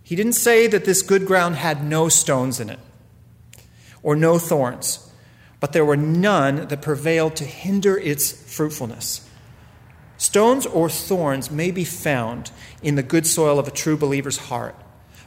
He 0.03 0.15
didn't 0.15 0.33
say 0.33 0.67
that 0.67 0.85
this 0.85 1.01
good 1.01 1.25
ground 1.25 1.55
had 1.55 1.83
no 1.83 2.07
stones 2.07 2.61
in 2.61 2.69
it 2.69 2.79
or 4.01 4.15
no 4.15 4.39
thorns, 4.39 5.11
but 5.59 5.73
there 5.73 5.85
were 5.85 5.97
none 5.97 6.67
that 6.67 6.81
prevailed 6.81 7.35
to 7.37 7.45
hinder 7.45 7.97
its 7.97 8.31
fruitfulness. 8.31 9.27
Stones 10.17 10.65
or 10.65 10.89
thorns 10.89 11.51
may 11.51 11.71
be 11.71 11.83
found 11.83 12.51
in 12.81 12.95
the 12.95 13.03
good 13.03 13.25
soil 13.25 13.59
of 13.59 13.67
a 13.67 13.71
true 13.71 13.97
believer's 13.97 14.37
heart, 14.37 14.75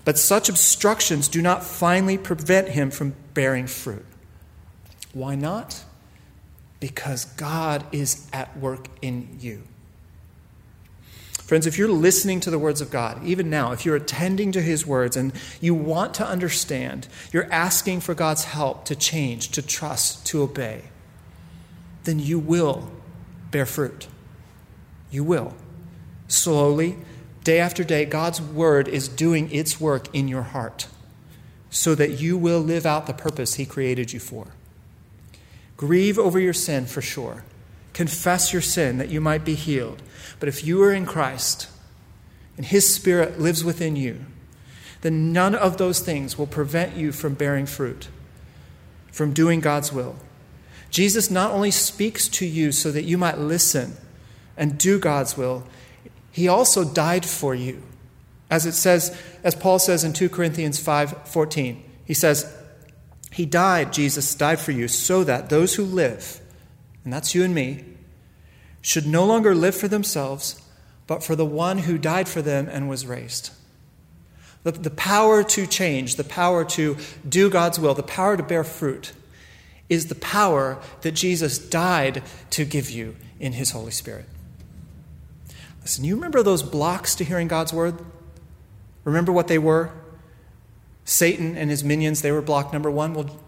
but 0.04 0.18
such 0.18 0.48
obstructions 0.48 1.28
do 1.28 1.42
not 1.42 1.64
finally 1.64 2.16
prevent 2.16 2.68
him 2.68 2.90
from 2.90 3.14
bearing 3.34 3.66
fruit. 3.66 4.06
Why 5.12 5.34
not? 5.34 5.85
Because 6.80 7.24
God 7.24 7.84
is 7.92 8.28
at 8.32 8.56
work 8.58 8.88
in 9.00 9.38
you. 9.40 9.62
Friends, 11.46 11.64
if 11.64 11.78
you're 11.78 11.88
listening 11.88 12.40
to 12.40 12.50
the 12.50 12.58
words 12.58 12.80
of 12.80 12.90
God, 12.90 13.24
even 13.24 13.48
now, 13.48 13.70
if 13.70 13.84
you're 13.84 13.94
attending 13.94 14.50
to 14.50 14.60
his 14.60 14.84
words 14.84 15.16
and 15.16 15.32
you 15.60 15.74
want 15.74 16.12
to 16.14 16.26
understand, 16.26 17.06
you're 17.32 17.50
asking 17.52 18.00
for 18.00 18.14
God's 18.14 18.44
help 18.44 18.84
to 18.86 18.96
change, 18.96 19.50
to 19.52 19.62
trust, 19.62 20.26
to 20.26 20.42
obey, 20.42 20.86
then 22.02 22.18
you 22.18 22.40
will 22.40 22.90
bear 23.52 23.64
fruit. 23.64 24.08
You 25.08 25.22
will. 25.22 25.54
Slowly, 26.26 26.96
day 27.44 27.60
after 27.60 27.84
day, 27.84 28.06
God's 28.06 28.42
word 28.42 28.88
is 28.88 29.06
doing 29.06 29.48
its 29.52 29.80
work 29.80 30.12
in 30.12 30.26
your 30.26 30.42
heart 30.42 30.88
so 31.70 31.94
that 31.94 32.18
you 32.20 32.36
will 32.36 32.60
live 32.60 32.84
out 32.84 33.06
the 33.06 33.14
purpose 33.14 33.54
he 33.54 33.66
created 33.66 34.12
you 34.12 34.18
for. 34.18 34.48
Grieve 35.76 36.18
over 36.18 36.38
your 36.38 36.52
sin 36.52 36.86
for 36.86 37.02
sure. 37.02 37.44
Confess 37.92 38.52
your 38.52 38.62
sin 38.62 38.98
that 38.98 39.08
you 39.08 39.20
might 39.20 39.44
be 39.44 39.54
healed. 39.54 40.02
But 40.38 40.48
if 40.48 40.64
you 40.64 40.82
are 40.82 40.92
in 40.92 41.06
Christ 41.06 41.68
and 42.56 42.66
His 42.66 42.92
Spirit 42.92 43.40
lives 43.40 43.64
within 43.64 43.96
you, 43.96 44.24
then 45.02 45.32
none 45.32 45.54
of 45.54 45.76
those 45.76 46.00
things 46.00 46.38
will 46.38 46.46
prevent 46.46 46.96
you 46.96 47.12
from 47.12 47.34
bearing 47.34 47.66
fruit, 47.66 48.08
from 49.12 49.32
doing 49.32 49.60
God's 49.60 49.92
will. 49.92 50.16
Jesus 50.90 51.30
not 51.30 51.50
only 51.50 51.70
speaks 51.70 52.28
to 52.28 52.46
you 52.46 52.72
so 52.72 52.90
that 52.90 53.04
you 53.04 53.18
might 53.18 53.38
listen 53.38 53.96
and 54.56 54.78
do 54.78 54.98
God's 54.98 55.36
will, 55.36 55.64
He 56.32 56.48
also 56.48 56.84
died 56.84 57.24
for 57.26 57.54
you. 57.54 57.82
As 58.50 58.64
it 58.64 58.72
says, 58.72 59.16
as 59.42 59.54
Paul 59.54 59.78
says 59.78 60.04
in 60.04 60.12
2 60.12 60.28
Corinthians 60.28 60.82
5:14, 60.82 61.82
he 62.04 62.14
says, 62.14 62.55
He 63.36 63.44
died, 63.44 63.92
Jesus 63.92 64.34
died 64.34 64.60
for 64.60 64.72
you, 64.72 64.88
so 64.88 65.22
that 65.22 65.50
those 65.50 65.74
who 65.74 65.84
live, 65.84 66.40
and 67.04 67.12
that's 67.12 67.34
you 67.34 67.44
and 67.44 67.54
me, 67.54 67.84
should 68.80 69.06
no 69.06 69.26
longer 69.26 69.54
live 69.54 69.74
for 69.74 69.88
themselves, 69.88 70.58
but 71.06 71.22
for 71.22 71.36
the 71.36 71.44
one 71.44 71.76
who 71.76 71.98
died 71.98 72.30
for 72.30 72.40
them 72.40 72.66
and 72.66 72.88
was 72.88 73.04
raised. 73.04 73.50
The, 74.62 74.72
the 74.72 74.88
power 74.88 75.44
to 75.44 75.66
change, 75.66 76.16
the 76.16 76.24
power 76.24 76.64
to 76.64 76.96
do 77.28 77.50
God's 77.50 77.78
will, 77.78 77.92
the 77.92 78.02
power 78.02 78.38
to 78.38 78.42
bear 78.42 78.64
fruit 78.64 79.12
is 79.90 80.06
the 80.06 80.14
power 80.14 80.78
that 81.02 81.12
Jesus 81.12 81.58
died 81.58 82.22
to 82.52 82.64
give 82.64 82.88
you 82.88 83.16
in 83.38 83.52
his 83.52 83.72
Holy 83.72 83.92
Spirit. 83.92 84.24
Listen, 85.82 86.04
you 86.04 86.14
remember 86.14 86.42
those 86.42 86.62
blocks 86.62 87.14
to 87.16 87.24
hearing 87.24 87.48
God's 87.48 87.74
word? 87.74 87.98
Remember 89.04 89.30
what 89.30 89.48
they 89.48 89.58
were? 89.58 89.92
Satan 91.06 91.56
and 91.56 91.70
his 91.70 91.82
minions, 91.82 92.20
they 92.20 92.30
were 92.30 92.42
block 92.42 92.72
number 92.72 92.90
one. 92.90 93.14
Well, 93.14 93.40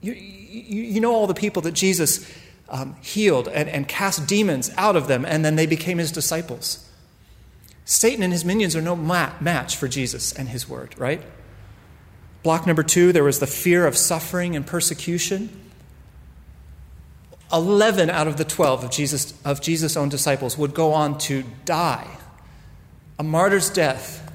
you, 0.00 0.12
you, 0.12 0.82
you 0.82 1.00
know 1.00 1.12
all 1.12 1.28
the 1.28 1.34
people 1.34 1.62
that 1.62 1.72
Jesus 1.72 2.28
um, 2.68 2.96
healed 3.02 3.46
and, 3.46 3.68
and 3.68 3.86
cast 3.86 4.26
demons 4.26 4.72
out 4.76 4.96
of 4.96 5.06
them, 5.06 5.24
and 5.24 5.44
then 5.44 5.54
they 5.54 5.66
became 5.66 5.98
his 5.98 6.10
disciples. 6.10 6.90
Satan 7.84 8.24
and 8.24 8.32
his 8.32 8.44
minions 8.44 8.74
are 8.74 8.82
no 8.82 8.96
match 8.96 9.76
for 9.76 9.86
Jesus 9.86 10.32
and 10.32 10.48
his 10.48 10.68
word, 10.68 10.98
right? 10.98 11.22
Block 12.42 12.66
number 12.66 12.82
two, 12.82 13.12
there 13.12 13.22
was 13.22 13.38
the 13.38 13.46
fear 13.46 13.86
of 13.86 13.96
suffering 13.96 14.56
and 14.56 14.66
persecution. 14.66 15.48
11 17.52 18.10
out 18.10 18.26
of 18.26 18.38
the 18.38 18.44
12 18.44 18.84
of 18.84 18.90
Jesus' 18.90 19.32
of 19.44 19.60
Jesus' 19.60 19.96
own 19.96 20.08
disciples 20.08 20.58
would 20.58 20.74
go 20.74 20.92
on 20.92 21.16
to 21.18 21.44
die 21.64 22.08
a 23.18 23.22
martyr's 23.22 23.70
death 23.70 24.25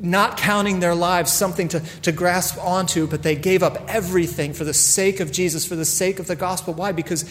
not 0.00 0.36
counting 0.36 0.80
their 0.80 0.94
lives 0.94 1.32
something 1.32 1.68
to, 1.68 1.80
to 2.02 2.12
grasp 2.12 2.58
onto, 2.58 3.06
but 3.06 3.22
they 3.22 3.34
gave 3.34 3.62
up 3.62 3.82
everything 3.88 4.52
for 4.52 4.64
the 4.64 4.74
sake 4.74 5.20
of 5.20 5.32
Jesus, 5.32 5.66
for 5.66 5.74
the 5.76 5.86
sake 5.86 6.18
of 6.18 6.26
the 6.26 6.36
gospel. 6.36 6.74
Why? 6.74 6.92
Because 6.92 7.24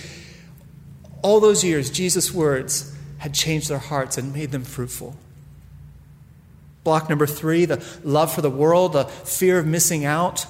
all 1.21 1.39
those 1.39 1.63
years, 1.63 1.91
Jesus' 1.91 2.33
words 2.33 2.95
had 3.19 3.33
changed 3.33 3.69
their 3.69 3.77
hearts 3.77 4.17
and 4.17 4.33
made 4.33 4.51
them 4.51 4.63
fruitful. 4.63 5.15
Block 6.83 7.09
number 7.09 7.27
three, 7.27 7.65
the 7.65 7.83
love 8.03 8.33
for 8.33 8.41
the 8.41 8.49
world, 8.49 8.93
the 8.93 9.05
fear 9.05 9.59
of 9.59 9.67
missing 9.67 10.05
out. 10.05 10.45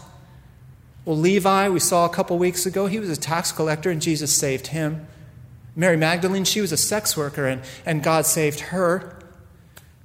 Well, 1.04 1.18
Levi, 1.18 1.70
we 1.70 1.80
saw 1.80 2.06
a 2.06 2.10
couple 2.10 2.38
weeks 2.38 2.66
ago, 2.66 2.88
he 2.88 3.00
was 3.00 3.10
a 3.10 3.18
tax 3.18 3.52
collector 3.52 3.90
and 3.90 4.02
Jesus 4.02 4.32
saved 4.32 4.68
him. 4.68 5.08
Mary 5.76 5.98
Magdalene, 5.98 6.44
she 6.44 6.62
was 6.62 6.72
a 6.72 6.78
sex 6.78 7.16
worker 7.16 7.46
and, 7.46 7.62
and 7.86 8.04
God 8.04 8.26
saved 8.26 8.60
her. 8.60 9.18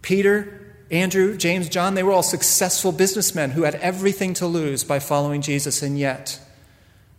Peter, 0.01 0.62
Andrew, 0.93 1.39
James, 1.39 1.71
John, 1.71 1.95
they 1.95 2.03
were 2.03 2.13
all 2.13 2.23
successful 2.23 2.93
businessmen 2.93 3.53
who 3.53 3.63
had 3.63 3.77
everything 3.77 4.35
to 4.35 4.47
lose 4.47 4.85
by 4.85 4.99
following 4.99 5.41
Jesus, 5.41 5.83
and 5.83 5.99
yet 5.99 6.39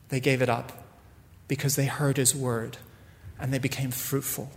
they 0.10 0.20
gave 0.20 0.44
it 0.44 0.50
up 0.50 0.72
because 1.48 1.76
they 1.76 1.86
heard 1.86 2.18
his 2.18 2.36
word 2.36 2.78
and 3.40 3.52
they 3.52 3.58
became 3.58 3.90
fruitful. 3.90 4.52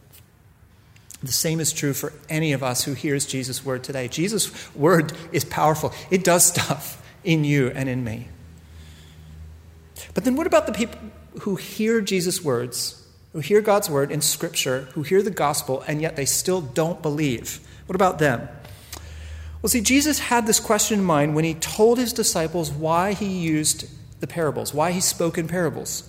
The 1.22 1.32
same 1.32 1.60
is 1.60 1.72
true 1.72 1.94
for 1.94 2.12
any 2.28 2.52
of 2.52 2.62
us 2.62 2.84
who 2.84 2.92
hears 2.92 3.24
Jesus' 3.24 3.64
word 3.64 3.82
today. 3.82 4.06
Jesus' 4.06 4.74
word 4.76 5.14
is 5.32 5.46
powerful, 5.46 5.94
it 6.10 6.22
does 6.22 6.44
stuff 6.44 7.02
in 7.24 7.42
you 7.42 7.68
and 7.68 7.88
in 7.88 8.04
me. 8.04 8.28
But 10.12 10.24
then 10.24 10.36
what 10.36 10.46
about 10.46 10.66
the 10.66 10.72
people 10.74 11.00
who 11.40 11.56
hear 11.56 12.02
Jesus' 12.02 12.44
words, 12.44 13.02
who 13.32 13.40
hear 13.40 13.62
God's 13.62 13.88
word 13.88 14.10
in 14.10 14.20
Scripture, 14.20 14.88
who 14.92 15.02
hear 15.02 15.22
the 15.22 15.30
gospel, 15.30 15.82
and 15.88 16.02
yet 16.02 16.16
they 16.16 16.26
still 16.26 16.60
don't 16.60 17.00
believe? 17.00 17.66
What 17.86 17.96
about 17.96 18.18
them? 18.18 18.46
Well, 19.66 19.72
see, 19.72 19.80
Jesus 19.80 20.20
had 20.20 20.46
this 20.46 20.60
question 20.60 21.00
in 21.00 21.04
mind 21.04 21.34
when 21.34 21.44
he 21.44 21.54
told 21.54 21.98
his 21.98 22.12
disciples 22.12 22.70
why 22.70 23.14
he 23.14 23.26
used 23.26 23.90
the 24.20 24.28
parables, 24.28 24.72
why 24.72 24.92
he 24.92 25.00
spoke 25.00 25.36
in 25.36 25.48
parables. 25.48 26.08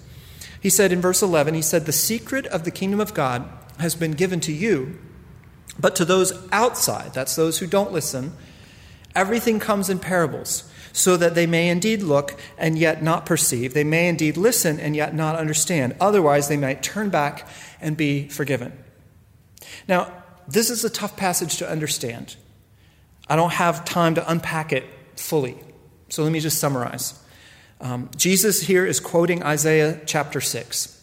He 0.62 0.70
said 0.70 0.92
in 0.92 1.02
verse 1.02 1.24
11, 1.24 1.56
he 1.56 1.64
said, 1.64 1.88
The 1.88 1.92
secret 1.92 2.46
of 2.46 2.66
the 2.66 2.70
kingdom 2.70 3.00
of 3.00 3.16
God 3.16 3.50
has 3.80 3.96
been 3.96 4.12
given 4.12 4.40
to 4.42 4.52
you, 4.52 5.00
but 5.80 5.96
to 5.96 6.06
those 6.06 6.34
outside, 6.52 7.16
that's 7.16 7.36
those 7.36 7.58
who 7.58 7.66
don't 7.66 7.92
listen, 7.92 8.34
everything 9.16 9.60
comes 9.60 9.90
in 9.90 9.98
parables, 9.98 10.72
so 10.94 11.18
that 11.18 11.34
they 11.34 11.48
may 11.48 11.68
indeed 11.68 12.04
look 12.04 12.40
and 12.60 12.78
yet 12.78 13.02
not 13.02 13.26
perceive. 13.26 13.74
They 13.74 13.84
may 13.84 14.08
indeed 14.08 14.38
listen 14.38 14.80
and 14.80 14.96
yet 14.96 15.16
not 15.16 15.36
understand. 15.36 15.96
Otherwise, 16.00 16.48
they 16.48 16.58
might 16.58 16.84
turn 16.84 17.10
back 17.10 17.48
and 17.82 17.98
be 17.98 18.28
forgiven. 18.28 18.72
Now, 19.88 20.14
this 20.48 20.70
is 20.70 20.86
a 20.86 20.92
tough 20.92 21.18
passage 21.18 21.58
to 21.58 21.68
understand. 21.68 22.36
I 23.30 23.36
don't 23.36 23.54
have 23.54 23.86
time 23.86 24.16
to 24.16 24.30
unpack 24.32 24.72
it 24.72 24.86
fully. 25.16 25.58
So 26.10 26.24
let 26.24 26.32
me 26.32 26.40
just 26.40 26.60
summarize. 26.60 27.20
Um, 27.80 28.10
Jesus 28.16 28.62
here 28.62 28.86
is 28.86 29.00
quoting 29.00 29.44
Isaiah 29.44 30.00
chapter 30.06 30.42
6 30.42 30.94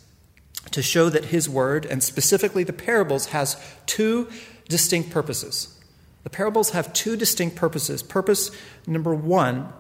to 0.71 0.83
show 0.83 1.09
that 1.09 1.27
his 1.27 1.49
word, 1.49 1.87
and 1.87 2.03
specifically 2.03 2.65
the 2.65 2.73
parables, 2.73 3.27
has 3.27 3.57
two 3.87 4.29
distinct 4.69 5.11
purposes. 5.11 5.79
The 6.25 6.31
parables 6.31 6.71
have 6.71 6.93
two 6.93 7.17
distinct 7.17 7.55
purposes. 7.55 8.03
Purpose 8.03 8.51
number 8.87 9.15
one 9.15 9.73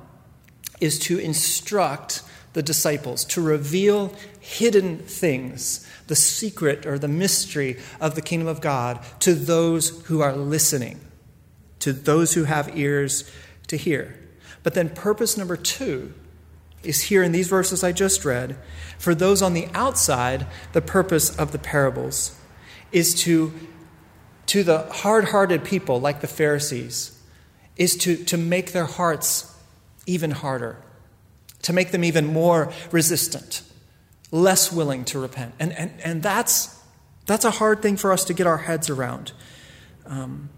is 0.81 0.99
to 1.01 1.19
instruct 1.19 2.23
the 2.53 2.63
disciples, 2.63 3.25
to 3.25 3.41
reveal 3.41 4.15
hidden 4.39 4.99
things, 4.99 5.89
the 6.07 6.15
secret 6.15 6.87
or 6.87 6.99
the 6.99 7.09
mystery 7.09 7.79
of 8.01 8.15
the 8.15 8.23
kingdom 8.23 8.47
of 8.47 8.61
God 8.61 9.01
to 9.21 9.35
those 9.35 10.03
who 10.05 10.21
are 10.21 10.37
listening, 10.37 11.01
to 11.85 11.93
those 11.93 12.33
who 12.33 12.45
have 12.45 12.75
ears 12.77 13.31
to 13.67 13.77
hear. 13.77 14.19
But 14.63 14.73
then, 14.73 14.89
purpose 14.89 15.37
number 15.37 15.57
two 15.57 16.15
is 16.83 17.03
here 17.03 17.23
in 17.23 17.33
these 17.33 17.49
verses 17.49 17.85
I 17.85 17.93
just 17.93 18.25
read. 18.25 18.57
For 18.99 19.15
those 19.15 19.43
on 19.43 19.53
the 19.53 19.69
outside, 19.75 20.47
the 20.73 20.81
purpose 20.81 21.37
of 21.37 21.53
the 21.53 21.59
parables 21.59 22.39
is 22.91 23.15
to, 23.25 23.53
to 24.47 24.63
the 24.65 24.85
hard 24.93 25.27
hearted 25.27 25.63
people 25.63 26.01
like 26.01 26.23
the 26.23 26.27
Pharisees, 26.27 27.21
is 27.77 27.97
to, 27.99 28.17
to 28.25 28.39
make 28.39 28.73
their 28.73 28.87
hearts 28.87 29.55
even 30.07 30.31
harder, 30.31 30.79
to 31.63 31.75
make 31.75 31.91
them 31.91 32.03
even 32.03 32.27
more 32.27 32.73
resistant, 32.91 33.61
less 34.31 34.73
willing 34.73 35.05
to 35.05 35.19
repent. 35.19 35.55
And, 35.59 35.73
and, 35.75 35.93
and 36.03 36.23
that's, 36.23 36.81
that's 37.27 37.45
a 37.45 37.51
hard 37.51 37.83
thing 37.83 37.99
for 37.99 38.11
us 38.11 38.25
to 38.25 38.33
get 38.33 38.47
our 38.47 38.59
heads 38.59 38.89
around. 38.89 39.33
Um, 40.07 40.49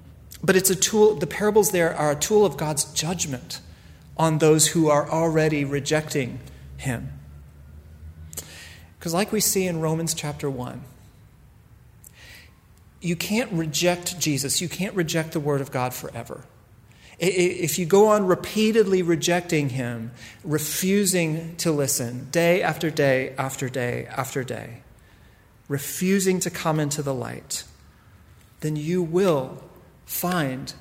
but 0.42 0.56
it's 0.56 0.70
a 0.70 0.76
tool, 0.76 1.14
the 1.14 1.26
parables 1.26 1.70
there 1.70 1.94
are 1.94 2.12
a 2.12 2.16
tool 2.16 2.44
of 2.44 2.56
God's 2.56 2.84
judgment 2.92 3.60
on 4.16 4.38
those 4.38 4.68
who 4.68 4.88
are 4.88 5.08
already 5.08 5.64
rejecting 5.64 6.40
him. 6.76 7.12
Because, 8.98 9.14
like 9.14 9.32
we 9.32 9.40
see 9.40 9.66
in 9.66 9.80
Romans 9.80 10.14
chapter 10.14 10.50
1, 10.50 10.82
you 13.00 13.16
can't 13.16 13.52
reject 13.52 14.18
Jesus, 14.18 14.60
you 14.60 14.68
can't 14.68 14.94
reject 14.94 15.32
the 15.32 15.40
Word 15.40 15.60
of 15.60 15.70
God 15.70 15.94
forever. 15.94 16.42
If 17.18 17.78
you 17.78 17.86
go 17.86 18.08
on 18.08 18.26
repeatedly 18.26 19.02
rejecting 19.02 19.70
Him, 19.70 20.10
refusing 20.44 21.56
to 21.56 21.72
listen 21.72 22.28
day 22.30 22.62
after 22.62 22.90
day 22.90 23.34
after 23.38 23.70
day 23.70 24.06
after 24.06 24.44
day, 24.44 24.82
refusing 25.68 26.40
to 26.40 26.50
come 26.50 26.78
into 26.78 27.02
the 27.02 27.14
light, 27.14 27.64
then 28.60 28.76
you 28.76 29.02
will 29.02 29.62
find 30.06 30.72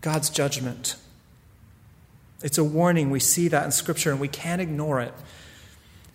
God's 0.00 0.30
judgment 0.30 0.96
it's 2.42 2.58
a 2.58 2.64
warning. 2.64 3.10
We 3.10 3.20
see 3.20 3.48
that 3.48 3.64
in 3.64 3.70
Scripture 3.70 4.10
and 4.10 4.20
we 4.20 4.28
can't 4.28 4.60
ignore 4.60 5.00
it. 5.00 5.14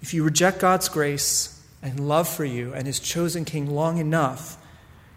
If 0.02 0.14
you 0.14 0.24
reject 0.24 0.60
God's 0.60 0.90
grace 0.90 1.62
and 1.82 2.08
love 2.08 2.28
for 2.28 2.46
you 2.46 2.74
and 2.74 2.86
His 2.86 3.00
chosen 3.00 3.46
King 3.46 3.70
long 3.70 3.98
enough, 3.98 4.58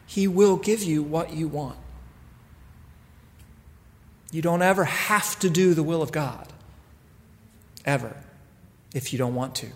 He 0.07 0.29
will 0.29 0.57
give 0.57 0.83
you 0.83 1.03
what 1.03 1.33
you 1.33 1.49
want. 1.49 1.79
You 4.31 4.43
don't 4.43 4.62
ever 4.62 4.85
have 4.85 5.38
to 5.40 5.51
do 5.51 5.75
the 5.75 5.83
will 5.83 6.03
of 6.03 6.12
God, 6.12 6.47
ever, 7.85 8.16
if 8.95 9.12
you 9.12 9.19
don't 9.19 9.35
want 9.35 9.57
to. 9.57 9.66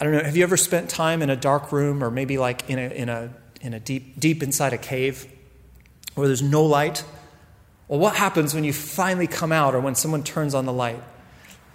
I 0.00 0.04
don't 0.04 0.14
know, 0.14 0.22
have 0.22 0.36
you 0.36 0.42
ever 0.42 0.56
spent 0.56 0.88
time 0.88 1.20
in 1.20 1.28
a 1.28 1.36
dark 1.36 1.72
room 1.72 2.02
or 2.02 2.10
maybe 2.10 2.38
like 2.38 2.68
in 2.70 2.78
a, 2.78 2.88
in 2.88 3.08
a, 3.10 3.30
in 3.66 3.74
a 3.74 3.80
deep, 3.80 4.18
deep 4.18 4.42
inside 4.42 4.72
a 4.72 4.78
cave 4.78 5.26
where 6.14 6.28
there's 6.28 6.42
no 6.42 6.64
light? 6.64 7.04
Well, 7.88 7.98
what 7.98 8.16
happens 8.16 8.54
when 8.54 8.64
you 8.64 8.72
finally 8.72 9.26
come 9.26 9.52
out 9.52 9.74
or 9.74 9.80
when 9.80 9.94
someone 9.94 10.22
turns 10.22 10.54
on 10.54 10.64
the 10.64 10.72
light? 10.72 11.02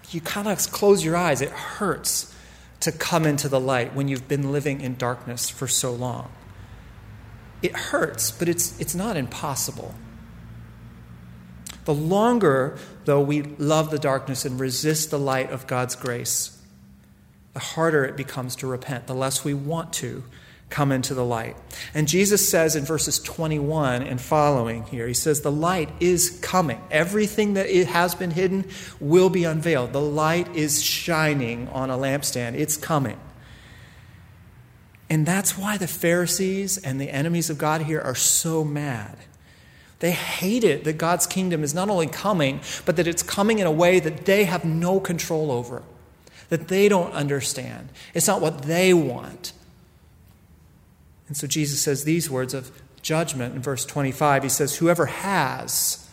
You 0.09 0.21
kind 0.21 0.47
of 0.47 0.57
close 0.71 1.05
your 1.05 1.15
eyes. 1.15 1.41
It 1.41 1.51
hurts 1.51 2.35
to 2.79 2.91
come 2.91 3.25
into 3.25 3.47
the 3.47 3.59
light 3.59 3.93
when 3.93 4.07
you've 4.07 4.27
been 4.27 4.51
living 4.51 4.81
in 4.81 4.95
darkness 4.95 5.49
for 5.49 5.67
so 5.67 5.91
long. 5.91 6.31
It 7.61 7.75
hurts, 7.75 8.31
but 8.31 8.49
it's, 8.49 8.79
it's 8.79 8.95
not 8.95 9.15
impossible. 9.15 9.93
The 11.85 11.93
longer, 11.93 12.77
though, 13.05 13.21
we 13.21 13.43
love 13.43 13.91
the 13.91 13.99
darkness 13.99 14.45
and 14.45 14.59
resist 14.59 15.11
the 15.11 15.19
light 15.19 15.51
of 15.51 15.67
God's 15.67 15.95
grace, 15.95 16.59
the 17.53 17.59
harder 17.59 18.05
it 18.05 18.17
becomes 18.17 18.55
to 18.57 18.67
repent, 18.67 19.07
the 19.07 19.15
less 19.15 19.43
we 19.43 19.53
want 19.53 19.93
to 19.93 20.23
come 20.71 20.91
into 20.91 21.13
the 21.13 21.23
light. 21.23 21.55
And 21.93 22.07
Jesus 22.07 22.49
says 22.49 22.75
in 22.75 22.83
verses 22.85 23.19
21 23.19 24.01
and 24.01 24.19
following 24.19 24.83
here, 24.85 25.05
he 25.05 25.13
says, 25.13 25.41
The 25.41 25.51
light 25.51 25.89
is 25.99 26.39
coming. 26.41 26.81
Everything 26.89 27.53
that 27.53 27.67
it 27.67 27.87
has 27.87 28.15
been 28.15 28.31
hidden 28.31 28.65
will 28.99 29.29
be 29.29 29.43
unveiled. 29.43 29.93
The 29.93 30.01
light 30.01 30.55
is 30.55 30.81
shining 30.81 31.67
on 31.67 31.91
a 31.91 31.97
lampstand, 31.97 32.55
it's 32.55 32.77
coming. 32.77 33.19
And 35.09 35.25
that's 35.25 35.57
why 35.57 35.77
the 35.77 35.87
Pharisees 35.87 36.77
and 36.77 36.99
the 36.99 37.09
enemies 37.09 37.49
of 37.49 37.57
God 37.57 37.81
here 37.81 37.99
are 37.99 38.15
so 38.15 38.63
mad. 38.63 39.17
They 39.99 40.11
hate 40.11 40.63
it 40.63 40.85
that 40.85 40.93
God's 40.93 41.27
kingdom 41.27 41.63
is 41.63 41.75
not 41.75 41.89
only 41.89 42.07
coming, 42.07 42.61
but 42.85 42.95
that 42.95 43.07
it's 43.07 43.21
coming 43.21 43.59
in 43.59 43.67
a 43.67 43.71
way 43.71 43.99
that 43.99 44.25
they 44.25 44.45
have 44.45 44.65
no 44.65 44.99
control 44.99 45.51
over, 45.51 45.83
that 46.49 46.69
they 46.69 46.89
don't 46.89 47.11
understand. 47.11 47.89
It's 48.13 48.25
not 48.25 48.41
what 48.41 48.63
they 48.63 48.93
want. 48.93 49.51
And 51.31 51.37
so 51.37 51.47
Jesus 51.47 51.79
says 51.79 52.03
these 52.03 52.29
words 52.29 52.53
of 52.53 52.73
judgment 53.01 53.55
in 53.55 53.61
verse 53.61 53.85
25. 53.85 54.43
He 54.43 54.49
says, 54.49 54.75
Whoever 54.75 55.05
has, 55.05 56.05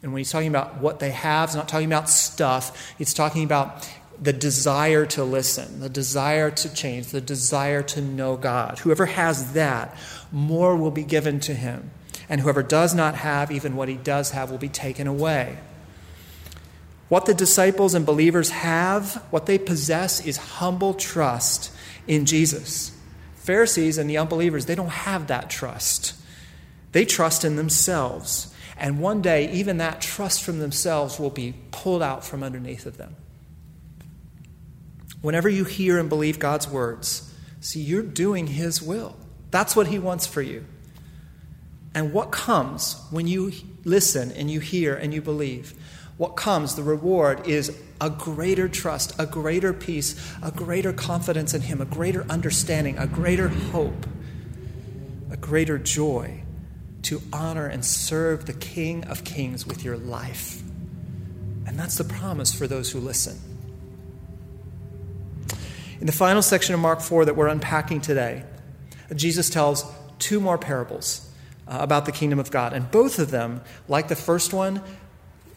and 0.00 0.12
when 0.12 0.20
he's 0.20 0.30
talking 0.30 0.46
about 0.46 0.80
what 0.80 1.00
they 1.00 1.10
have, 1.10 1.48
he's 1.48 1.56
not 1.56 1.68
talking 1.68 1.88
about 1.88 2.08
stuff, 2.08 2.94
he's 2.96 3.12
talking 3.12 3.42
about 3.42 3.90
the 4.22 4.32
desire 4.32 5.06
to 5.06 5.24
listen, 5.24 5.80
the 5.80 5.88
desire 5.88 6.52
to 6.52 6.72
change, 6.72 7.08
the 7.08 7.20
desire 7.20 7.82
to 7.82 8.00
know 8.00 8.36
God. 8.36 8.78
Whoever 8.78 9.06
has 9.06 9.54
that, 9.54 9.98
more 10.30 10.76
will 10.76 10.92
be 10.92 11.02
given 11.02 11.40
to 11.40 11.54
him. 11.54 11.90
And 12.28 12.40
whoever 12.40 12.62
does 12.62 12.94
not 12.94 13.16
have, 13.16 13.50
even 13.50 13.74
what 13.74 13.88
he 13.88 13.96
does 13.96 14.30
have, 14.30 14.52
will 14.52 14.58
be 14.58 14.68
taken 14.68 15.08
away. 15.08 15.58
What 17.08 17.26
the 17.26 17.34
disciples 17.34 17.92
and 17.94 18.06
believers 18.06 18.50
have, 18.50 19.16
what 19.30 19.46
they 19.46 19.58
possess, 19.58 20.24
is 20.24 20.36
humble 20.36 20.94
trust 20.94 21.72
in 22.06 22.24
Jesus. 22.24 22.96
Pharisees 23.50 23.98
and 23.98 24.08
the 24.08 24.16
unbelievers, 24.16 24.66
they 24.66 24.76
don't 24.76 24.90
have 24.90 25.26
that 25.26 25.50
trust. 25.50 26.14
They 26.92 27.04
trust 27.04 27.44
in 27.44 27.56
themselves. 27.56 28.54
And 28.78 29.00
one 29.00 29.22
day, 29.22 29.50
even 29.50 29.78
that 29.78 30.00
trust 30.00 30.44
from 30.44 30.60
themselves 30.60 31.18
will 31.18 31.30
be 31.30 31.54
pulled 31.72 32.00
out 32.00 32.24
from 32.24 32.44
underneath 32.44 32.86
of 32.86 32.96
them. 32.96 33.16
Whenever 35.20 35.48
you 35.48 35.64
hear 35.64 35.98
and 35.98 36.08
believe 36.08 36.38
God's 36.38 36.68
words, 36.68 37.34
see, 37.60 37.80
you're 37.80 38.04
doing 38.04 38.46
His 38.46 38.80
will. 38.80 39.16
That's 39.50 39.74
what 39.74 39.88
He 39.88 39.98
wants 39.98 40.28
for 40.28 40.42
you. 40.42 40.64
And 41.92 42.12
what 42.12 42.30
comes 42.30 43.02
when 43.10 43.26
you 43.26 43.50
listen 43.82 44.30
and 44.30 44.48
you 44.48 44.60
hear 44.60 44.94
and 44.94 45.12
you 45.12 45.20
believe? 45.20 45.74
What 46.20 46.36
comes, 46.36 46.74
the 46.74 46.82
reward, 46.82 47.46
is 47.48 47.74
a 47.98 48.10
greater 48.10 48.68
trust, 48.68 49.18
a 49.18 49.24
greater 49.24 49.72
peace, 49.72 50.14
a 50.42 50.50
greater 50.50 50.92
confidence 50.92 51.54
in 51.54 51.62
Him, 51.62 51.80
a 51.80 51.86
greater 51.86 52.26
understanding, 52.28 52.98
a 52.98 53.06
greater 53.06 53.48
hope, 53.48 54.06
a 55.30 55.38
greater 55.38 55.78
joy 55.78 56.42
to 57.04 57.22
honor 57.32 57.66
and 57.66 57.82
serve 57.82 58.44
the 58.44 58.52
King 58.52 59.06
of 59.06 59.24
Kings 59.24 59.66
with 59.66 59.82
your 59.82 59.96
life. 59.96 60.60
And 61.66 61.78
that's 61.78 61.96
the 61.96 62.04
promise 62.04 62.52
for 62.52 62.66
those 62.66 62.90
who 62.90 63.00
listen. 63.00 63.40
In 66.00 66.06
the 66.06 66.12
final 66.12 66.42
section 66.42 66.74
of 66.74 66.80
Mark 66.82 67.00
4 67.00 67.24
that 67.24 67.34
we're 67.34 67.48
unpacking 67.48 68.02
today, 68.02 68.44
Jesus 69.16 69.48
tells 69.48 69.90
two 70.18 70.38
more 70.38 70.58
parables 70.58 71.26
uh, 71.66 71.78
about 71.80 72.04
the 72.04 72.12
kingdom 72.12 72.38
of 72.38 72.50
God. 72.50 72.74
And 72.74 72.90
both 72.90 73.18
of 73.18 73.30
them, 73.30 73.62
like 73.88 74.08
the 74.08 74.16
first 74.16 74.52
one, 74.52 74.82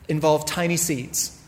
involve 0.08 0.46
tiny 0.46 0.78
seeds. 0.78 1.40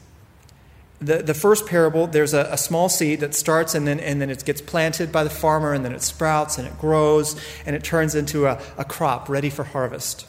The, 0.99 1.21
the 1.21 1.33
first 1.33 1.67
parable, 1.67 2.07
there's 2.07 2.33
a, 2.33 2.47
a, 2.51 2.57
small 2.57 2.87
seed 2.87 3.19
that 3.19 3.35
starts 3.35 3.75
and 3.75 3.85
then, 3.85 3.99
and 3.99 4.21
then 4.21 4.29
it 4.29 4.45
gets 4.45 4.61
planted 4.61 5.11
by 5.11 5.25
the 5.25 5.29
farmer, 5.29 5.73
and 5.73 5.83
then 5.83 5.91
it 5.91 6.01
sprouts 6.01 6.57
and 6.57 6.65
it 6.65 6.79
grows 6.79 7.35
and 7.65 7.75
it 7.75 7.83
turns 7.83 8.15
into 8.15 8.45
a, 8.47 8.61
a 8.77 8.85
crop 8.85 9.27
ready 9.27 9.49
for 9.49 9.65
harvest. 9.65 10.25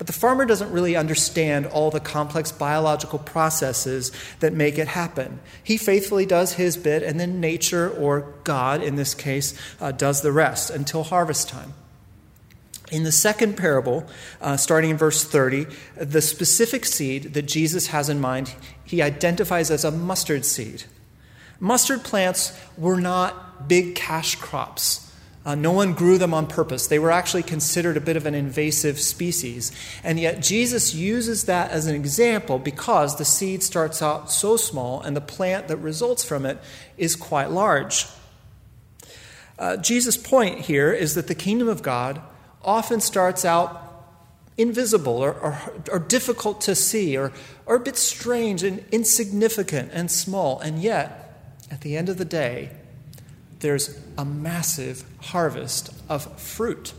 But 0.00 0.06
the 0.06 0.14
farmer 0.14 0.46
doesn't 0.46 0.72
really 0.72 0.96
understand 0.96 1.66
all 1.66 1.90
the 1.90 2.00
complex 2.00 2.50
biological 2.52 3.18
processes 3.18 4.12
that 4.40 4.54
make 4.54 4.78
it 4.78 4.88
happen. 4.88 5.40
He 5.62 5.76
faithfully 5.76 6.24
does 6.24 6.54
his 6.54 6.78
bit, 6.78 7.02
and 7.02 7.20
then 7.20 7.38
nature, 7.38 7.90
or 7.90 8.32
God 8.42 8.82
in 8.82 8.96
this 8.96 9.12
case, 9.12 9.52
uh, 9.78 9.92
does 9.92 10.22
the 10.22 10.32
rest 10.32 10.70
until 10.70 11.02
harvest 11.02 11.50
time. 11.50 11.74
In 12.90 13.04
the 13.04 13.12
second 13.12 13.56
parable, 13.56 14.06
uh, 14.40 14.56
starting 14.56 14.90
in 14.90 14.96
verse 14.96 15.24
30, 15.24 15.66
the 15.96 16.20
specific 16.20 16.84
seed 16.84 17.34
that 17.34 17.42
Jesus 17.42 17.88
has 17.88 18.08
in 18.08 18.20
mind, 18.20 18.54
he 18.84 19.00
identifies 19.00 19.70
as 19.70 19.84
a 19.84 19.90
mustard 19.90 20.44
seed. 20.44 20.84
Mustard 21.60 22.02
plants 22.02 22.58
were 22.76 23.00
not 23.00 23.68
big 23.68 23.94
cash 23.94 24.34
crops. 24.34 25.06
Uh, 25.44 25.54
no 25.54 25.72
one 25.72 25.94
grew 25.94 26.18
them 26.18 26.34
on 26.34 26.46
purpose. 26.46 26.86
They 26.86 26.98
were 26.98 27.10
actually 27.10 27.42
considered 27.42 27.96
a 27.96 28.00
bit 28.00 28.16
of 28.16 28.26
an 28.26 28.34
invasive 28.34 29.00
species. 29.00 29.72
And 30.04 30.20
yet, 30.20 30.42
Jesus 30.42 30.94
uses 30.94 31.44
that 31.44 31.70
as 31.70 31.86
an 31.86 31.94
example 31.94 32.58
because 32.58 33.16
the 33.16 33.24
seed 33.24 33.62
starts 33.62 34.02
out 34.02 34.30
so 34.30 34.56
small 34.56 35.00
and 35.00 35.16
the 35.16 35.20
plant 35.20 35.68
that 35.68 35.78
results 35.78 36.24
from 36.24 36.44
it 36.44 36.58
is 36.98 37.16
quite 37.16 37.50
large. 37.50 38.06
Uh, 39.58 39.76
Jesus' 39.76 40.16
point 40.16 40.60
here 40.60 40.92
is 40.92 41.14
that 41.14 41.26
the 41.26 41.34
kingdom 41.34 41.68
of 41.68 41.82
God 41.82 42.20
often 42.62 43.00
starts 43.00 43.44
out 43.44 43.86
invisible 44.56 45.16
or, 45.16 45.32
or, 45.32 45.58
or, 45.90 45.98
difficult 45.98 46.60
to 46.60 46.74
see 46.74 47.16
or, 47.16 47.32
or 47.64 47.76
a 47.76 47.80
bit 47.80 47.96
strange 47.96 48.62
and 48.62 48.84
insignificant 48.92 49.90
and 49.94 50.10
small. 50.10 50.60
And 50.60 50.82
yet, 50.82 51.56
at 51.70 51.80
the 51.80 51.96
end 51.96 52.10
of 52.10 52.18
the 52.18 52.26
day, 52.26 52.70
there's 53.60 53.98
a 54.18 54.24
massive 54.24 55.04
harvest 55.20 55.90
of 56.08 56.38
fruit. 56.38 56.92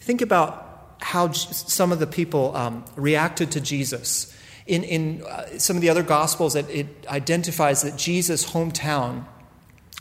Think 0.00 0.22
about 0.22 0.96
how 1.00 1.32
some 1.32 1.90
of 1.92 1.98
the 1.98 2.06
people 2.06 2.54
um, 2.56 2.84
reacted 2.94 3.50
to 3.52 3.60
Jesus. 3.60 4.32
In, 4.66 4.84
in 4.84 5.22
uh, 5.24 5.58
some 5.58 5.76
of 5.76 5.82
the 5.82 5.88
other 5.88 6.02
Gospels, 6.02 6.54
it, 6.54 6.68
it 6.70 6.86
identifies 7.08 7.82
that 7.82 7.96
Jesus' 7.96 8.52
hometown 8.52 9.24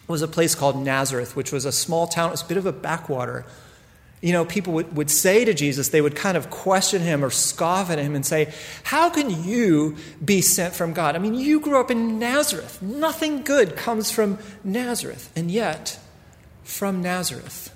was 0.07 0.21
a 0.21 0.27
place 0.27 0.53
called 0.55 0.77
Nazareth, 0.77 1.35
which 1.35 1.51
was 1.51 1.65
a 1.65 1.71
small 1.71 2.07
town. 2.07 2.29
It 2.29 2.31
was 2.31 2.41
a 2.43 2.47
bit 2.47 2.57
of 2.57 2.65
a 2.65 2.71
backwater. 2.71 3.45
You 4.25 4.31
know, 4.31 4.43
people 4.43 4.73
would, 4.73 4.95
would 4.95 5.11
say 5.11 5.45
to 5.45 5.53
Jesus, 5.53 5.89
they 5.89 6.01
would 6.01 6.15
kind 6.15 6.35
of 6.35 6.49
question 6.49 7.03
him 7.03 7.23
or 7.23 7.29
scoff 7.29 7.91
at 7.91 7.99
him 7.99 8.15
and 8.15 8.25
say, 8.25 8.51
How 8.81 9.11
can 9.11 9.43
you 9.43 9.97
be 10.23 10.41
sent 10.41 10.73
from 10.73 10.93
God? 10.93 11.15
I 11.15 11.19
mean, 11.19 11.35
you 11.35 11.59
grew 11.59 11.79
up 11.79 11.91
in 11.91 12.17
Nazareth. 12.17 12.81
Nothing 12.81 13.43
good 13.43 13.75
comes 13.75 14.09
from 14.09 14.39
Nazareth. 14.63 15.31
And 15.35 15.51
yet, 15.51 15.99
from 16.63 17.03
Nazareth 17.03 17.71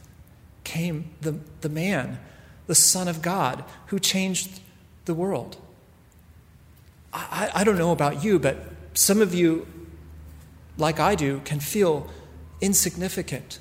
came 0.64 1.12
the, 1.22 1.38
the 1.62 1.70
man, 1.70 2.18
the 2.66 2.74
Son 2.74 3.08
of 3.08 3.22
God, 3.22 3.64
who 3.86 4.00
changed 4.00 4.60
the 5.06 5.14
world. 5.14 5.56
I, 7.14 7.52
I 7.54 7.64
don't 7.64 7.78
know 7.78 7.92
about 7.92 8.24
you, 8.24 8.40
but 8.40 8.58
some 8.96 9.22
of 9.22 9.36
you, 9.36 9.68
like 10.80 11.00
I 11.00 11.14
do, 11.14 11.42
can 11.46 11.60
feel 11.60 12.10
insignificant 12.60 13.60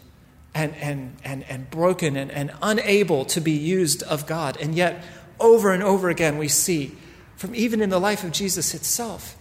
and, 0.58 0.74
and, 0.76 1.16
and, 1.24 1.44
and 1.48 1.70
broken 1.70 2.16
and, 2.16 2.30
and 2.32 2.52
unable 2.60 3.24
to 3.26 3.40
be 3.40 3.52
used 3.52 4.02
of 4.02 4.26
God. 4.26 4.56
And 4.60 4.74
yet, 4.74 5.04
over 5.38 5.72
and 5.72 5.82
over 5.82 6.08
again, 6.08 6.36
we 6.36 6.48
see, 6.48 6.96
from 7.36 7.54
even 7.54 7.80
in 7.80 7.90
the 7.90 8.00
life 8.00 8.24
of 8.24 8.32
Jesus 8.32 8.74
itself, 8.74 9.36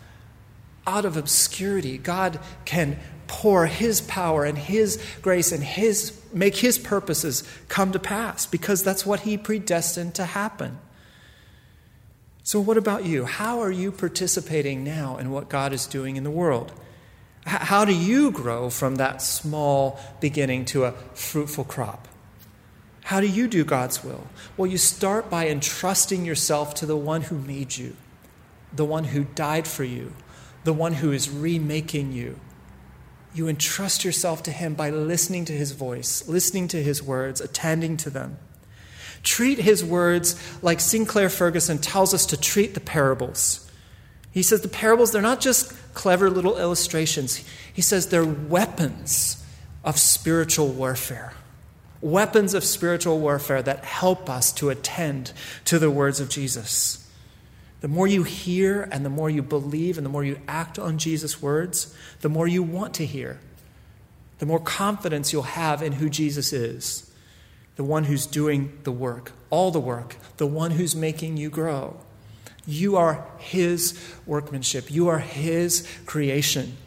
out 0.86 1.06
of 1.06 1.18
obscurity, 1.18 1.98
God 1.98 2.40
can 2.66 3.00
pour 3.26 3.66
his 3.66 4.00
power 4.02 4.46
and 4.46 4.58
his 4.58 5.04
grace 5.22 5.52
and 5.52 5.64
his 5.64 6.18
make 6.32 6.56
his 6.58 6.78
purposes 6.78 7.44
come 7.68 7.92
to 7.92 8.00
pass 8.00 8.46
because 8.46 8.84
that's 8.84 9.06
what 9.06 9.22
he 9.22 9.38
predestined 9.38 10.14
to 10.16 10.24
happen. 10.24 10.78
So 12.44 12.62
what 12.62 12.78
about 12.78 13.06
you? 13.06 13.26
How 13.26 13.60
are 13.60 13.72
you 13.72 13.92
participating 13.92 14.84
now 14.84 15.18
in 15.18 15.32
what 15.32 15.50
God 15.50 15.74
is 15.74 15.88
doing 15.88 16.16
in 16.16 16.24
the 16.24 16.32
world? 16.32 16.72
How 17.48 17.86
do 17.86 17.96
you 17.96 18.32
grow 18.32 18.70
from 18.70 18.98
that 18.98 19.22
small 19.22 20.00
beginning 20.20 20.66
to 20.66 20.84
a 20.84 20.92
fruitful 21.14 21.64
crop? 21.64 22.08
How 23.04 23.22
do 23.22 23.28
you 23.28 23.48
do 23.48 23.64
God's 23.64 24.04
will? 24.04 24.28
Well, 24.58 24.70
you 24.70 24.78
start 24.78 25.30
by 25.30 25.48
entrusting 25.48 26.26
yourself 26.26 26.76
to 26.76 26.86
the 26.86 26.98
one 26.98 27.22
who 27.22 27.38
made 27.38 27.78
you, 27.78 27.96
the 28.74 28.84
one 28.84 29.06
who 29.06 29.24
died 29.24 29.66
for 29.66 29.86
you, 29.86 30.12
the 30.66 30.74
one 30.74 30.96
who 30.96 31.14
is 31.14 31.30
remaking 31.30 32.12
you. 32.12 32.38
You 33.34 33.48
entrust 33.48 34.04
yourself 34.04 34.44
to 34.44 34.52
him 34.52 34.74
by 34.74 34.90
listening 34.90 35.46
to 35.46 35.54
his 35.54 35.72
voice, 35.72 36.28
listening 36.28 36.68
to 36.70 36.84
his 36.84 37.02
words, 37.02 37.40
attending 37.40 37.96
to 37.98 38.10
them. 38.10 38.40
Treat 39.24 39.60
his 39.60 39.86
words 39.86 40.36
like 40.62 40.82
Sinclair 40.82 41.30
Ferguson 41.30 41.78
tells 41.78 42.14
us 42.14 42.26
to 42.26 42.38
treat 42.38 42.74
the 42.74 42.82
parables. 42.82 43.67
He 44.38 44.44
says 44.44 44.62
the 44.62 44.68
parables, 44.68 45.12
they're 45.12 45.20
not 45.24 45.42
just 45.42 45.74
clever 45.96 46.30
little 46.30 46.60
illustrations. 46.60 47.44
He 47.74 47.82
says 47.82 48.10
they're 48.10 48.24
weapons 48.24 49.44
of 49.84 49.98
spiritual 49.98 50.68
warfare. 50.68 51.34
Weapons 52.02 52.54
of 52.54 52.64
spiritual 52.64 53.20
warfare 53.20 53.64
that 53.64 53.84
help 53.84 54.30
us 54.30 54.52
to 54.52 54.70
attend 54.70 55.34
to 55.66 55.80
the 55.80 55.90
words 55.90 56.20
of 56.20 56.30
Jesus. 56.30 57.10
The 57.82 57.88
more 57.88 58.06
you 58.06 58.22
hear 58.22 58.88
and 58.92 59.04
the 59.04 59.10
more 59.10 59.28
you 59.28 59.42
believe 59.42 59.98
and 59.98 60.06
the 60.06 60.12
more 60.12 60.24
you 60.24 60.40
act 60.48 60.78
on 60.78 61.00
Jesus' 61.00 61.42
words, 61.42 61.92
the 62.22 62.30
more 62.30 62.48
you 62.48 62.62
want 62.62 62.94
to 62.94 63.08
hear, 63.08 63.40
the 64.38 64.46
more 64.46 64.60
confidence 64.60 65.34
you'll 65.34 65.42
have 65.42 65.82
in 65.82 65.94
who 65.94 66.12
Jesus 66.12 66.54
is, 66.54 67.12
the 67.76 67.84
one 67.84 68.04
who's 68.04 68.28
doing 68.28 68.78
the 68.84 68.92
work, 68.92 69.32
all 69.50 69.72
the 69.72 69.80
work, 69.80 70.16
the 70.38 70.46
one 70.46 70.70
who's 70.70 70.96
making 70.96 71.38
you 71.38 71.50
grow. 71.50 72.00
You 72.68 72.98
are 72.98 73.26
His 73.38 73.98
workmanship, 74.26 74.92
you 74.92 75.08
are 75.08 75.20
His 75.20 75.88
creation. 76.06 76.78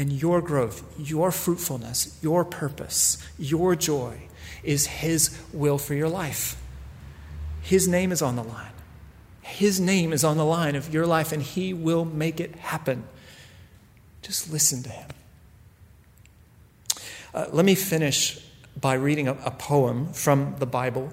And 0.00 0.12
your 0.12 0.40
growth, 0.40 0.84
your 0.96 1.32
fruitfulness, 1.32 2.16
your 2.22 2.44
purpose, 2.44 3.18
your 3.36 3.74
joy 3.74 4.28
is 4.62 4.86
His 4.86 5.36
will 5.52 5.76
for 5.76 5.94
your 5.94 6.08
life. 6.08 6.56
His 7.62 7.88
name 7.88 8.12
is 8.12 8.22
on 8.22 8.36
the 8.36 8.44
line. 8.44 8.70
His 9.42 9.80
name 9.80 10.12
is 10.12 10.24
on 10.24 10.36
the 10.36 10.44
line 10.44 10.76
of 10.76 10.94
your 10.94 11.04
life, 11.06 11.32
and 11.32 11.42
He 11.42 11.74
will 11.74 12.04
make 12.04 12.38
it 12.38 12.54
happen. 12.56 13.04
Just 14.22 14.52
listen 14.52 14.82
to 14.84 14.90
Him. 14.90 15.08
Uh, 17.34 17.46
let 17.50 17.64
me 17.64 17.74
finish 17.74 18.40
by 18.80 18.94
reading 18.94 19.26
a, 19.26 19.32
a 19.44 19.50
poem 19.50 20.12
from 20.12 20.54
the 20.60 20.66
Bible. 20.66 21.12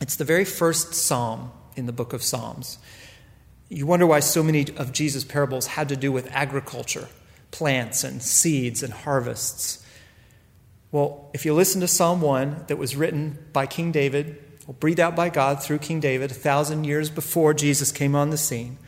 It's 0.00 0.16
the 0.16 0.24
very 0.24 0.44
first 0.44 0.94
psalm 0.94 1.52
in 1.76 1.86
the 1.86 1.92
book 1.92 2.12
of 2.12 2.22
Psalms. 2.22 2.78
You 3.68 3.86
wonder 3.86 4.06
why 4.06 4.20
so 4.20 4.42
many 4.42 4.66
of 4.76 4.92
Jesus' 4.92 5.24
parables 5.24 5.66
had 5.66 5.88
to 5.88 5.96
do 5.96 6.12
with 6.12 6.30
agriculture, 6.32 7.08
plants 7.50 8.04
and 8.04 8.22
seeds 8.22 8.82
and 8.82 8.92
harvests. 8.92 9.84
Well, 10.92 11.30
if 11.34 11.44
you 11.44 11.54
listen 11.54 11.80
to 11.80 11.88
Psalm 11.88 12.20
1 12.20 12.66
that 12.68 12.76
was 12.76 12.94
written 12.94 13.38
by 13.52 13.66
King 13.66 13.90
David, 13.90 14.40
breathed 14.80 15.00
out 15.00 15.16
by 15.16 15.28
God 15.28 15.62
through 15.62 15.78
King 15.78 16.00
David 16.00 16.30
a 16.30 16.34
thousand 16.34 16.84
years 16.84 17.10
before 17.10 17.52
Jesus 17.52 17.90
came 17.90 18.14
on 18.14 18.30
the 18.30 18.36
scene, 18.36 18.78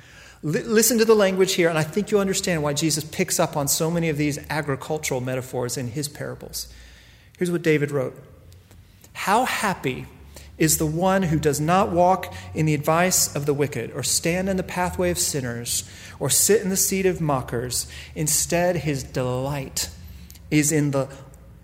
li- 0.43 0.63
listen 0.63 0.99
to 0.99 1.05
the 1.05 1.15
language 1.15 1.55
here, 1.55 1.69
and 1.69 1.79
I 1.79 1.83
think 1.83 2.11
you'll 2.11 2.21
understand 2.21 2.63
why 2.63 2.73
Jesus 2.73 3.05
picks 3.05 3.41
up 3.41 3.57
on 3.57 3.69
so 3.69 3.91
many 3.91 4.09
of 4.09 4.17
these 4.17 4.39
agricultural 4.49 5.21
metaphors 5.21 5.77
in 5.77 5.89
his 5.89 6.09
parables. 6.09 6.73
Here's 7.37 7.51
what 7.51 7.63
David 7.63 7.91
wrote 7.91 8.17
How 9.13 9.45
happy 9.45 10.07
is 10.59 10.79
the 10.79 10.87
one 10.87 11.25
who 11.25 11.39
does 11.39 11.61
not 11.61 11.91
walk 11.91 12.33
in 12.55 12.67
the 12.67 12.75
advice 12.75 13.35
of 13.35 13.47
the 13.47 13.55
wicked, 13.55 13.91
or 13.93 14.03
stand 14.03 14.49
in 14.49 14.57
the 14.57 14.63
pathway 14.63 15.11
of 15.11 15.19
sinners, 15.19 15.89
or 16.19 16.31
sit 16.31 16.63
in 16.63 16.71
the 16.71 16.77
seat 16.77 17.05
of 17.07 17.21
mockers. 17.21 17.87
Instead, 18.15 18.77
his 18.77 19.03
delight 19.03 19.91
is 20.51 20.73
in 20.73 20.93
the 20.93 21.09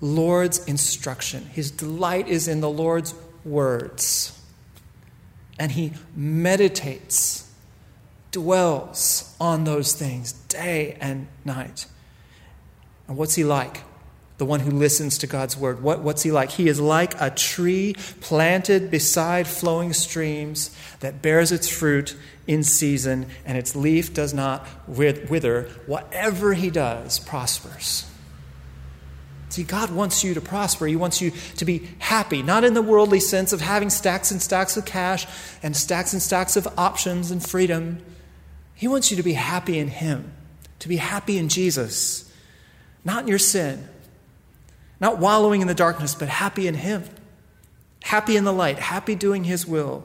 Lord's 0.01 0.65
instruction. 0.67 1.47
His 1.47 1.71
delight 1.71 2.29
is 2.29 2.49
in 2.49 2.61
the 2.61 2.71
Lord's 2.71 3.15
words. 3.45 4.39
And 5.59 5.73
he 5.73 5.93
meditates, 6.15 7.51
dwells 8.31 9.35
on 9.41 9.65
those 9.65 9.93
things 9.93 10.33
day 10.33 10.97
and 11.01 11.29
night. 11.45 11.87
And 13.07 13.17
what's 13.17 13.37
he 13.37 13.45
like? 13.45 13.83
The 14.43 14.47
one 14.47 14.59
who 14.59 14.73
listens 14.73 15.19
to 15.19 15.29
God's 15.29 15.57
word. 15.57 15.85
What, 15.85 16.01
what's 16.01 16.25
he 16.25 16.33
like? 16.33 16.51
He 16.51 16.67
is 16.67 16.81
like 16.81 17.15
a 17.21 17.31
tree 17.31 17.95
planted 18.21 18.91
beside 18.91 19.47
flowing 19.47 19.93
streams 19.93 20.77
that 20.99 21.23
bears 21.23 21.53
its 21.53 21.69
fruit 21.69 22.17
in 22.49 22.65
season, 22.65 23.27
and 23.47 23.57
its 23.57 23.77
leaf 23.77 24.13
does 24.13 24.35
not 24.35 24.67
wither. 24.89 25.71
Whatever 25.87 26.55
he 26.55 26.71
does 26.71 27.21
prospers. 27.21 28.05
See, 29.51 29.63
God 29.63 29.93
wants 29.93 30.25
you 30.25 30.35
to 30.35 30.41
prosper. 30.41 30.89
He 30.89 30.97
wants 30.97 31.21
you 31.21 31.31
to 31.59 31.65
be 31.65 31.89
happy, 32.01 32.43
not 32.43 32.65
in 32.65 32.75
the 32.75 32.83
worldly 32.83 33.21
sense 33.21 33.53
of 33.53 33.61
having 33.61 33.91
stacks 33.91 34.33
and 34.33 34.43
stacks 34.43 34.77
of 34.77 34.85
cash 34.85 35.25
and 35.63 35.77
stacks 35.77 36.13
and 36.15 36.21
stacks 36.21 36.57
of 36.57 36.67
options 36.77 37.31
and 37.31 37.41
freedom. 37.41 38.05
He 38.75 38.89
wants 38.89 39.13
you 39.13 39.17
to 39.19 39.23
be 39.23 39.35
happy 39.35 39.79
in 39.79 39.87
Him, 39.87 40.33
to 40.81 40.89
be 40.89 40.97
happy 40.97 41.39
in 41.39 41.49
Jesus, 41.49 42.29
not 43.05 43.23
in 43.23 43.29
your 43.29 43.39
sin, 43.39 43.89
not 45.03 45.19
wallowing 45.19 45.61
in 45.61 45.67
the 45.67 45.75
darkness, 45.75 46.15
but 46.15 46.29
happy 46.29 46.69
in 46.69 46.75
Him, 46.75 47.03
happy 48.05 48.37
in 48.37 48.45
the 48.45 48.53
light, 48.53 48.79
happy 48.79 49.17
doing 49.17 49.45
His 49.45 49.67
will. 49.67 50.05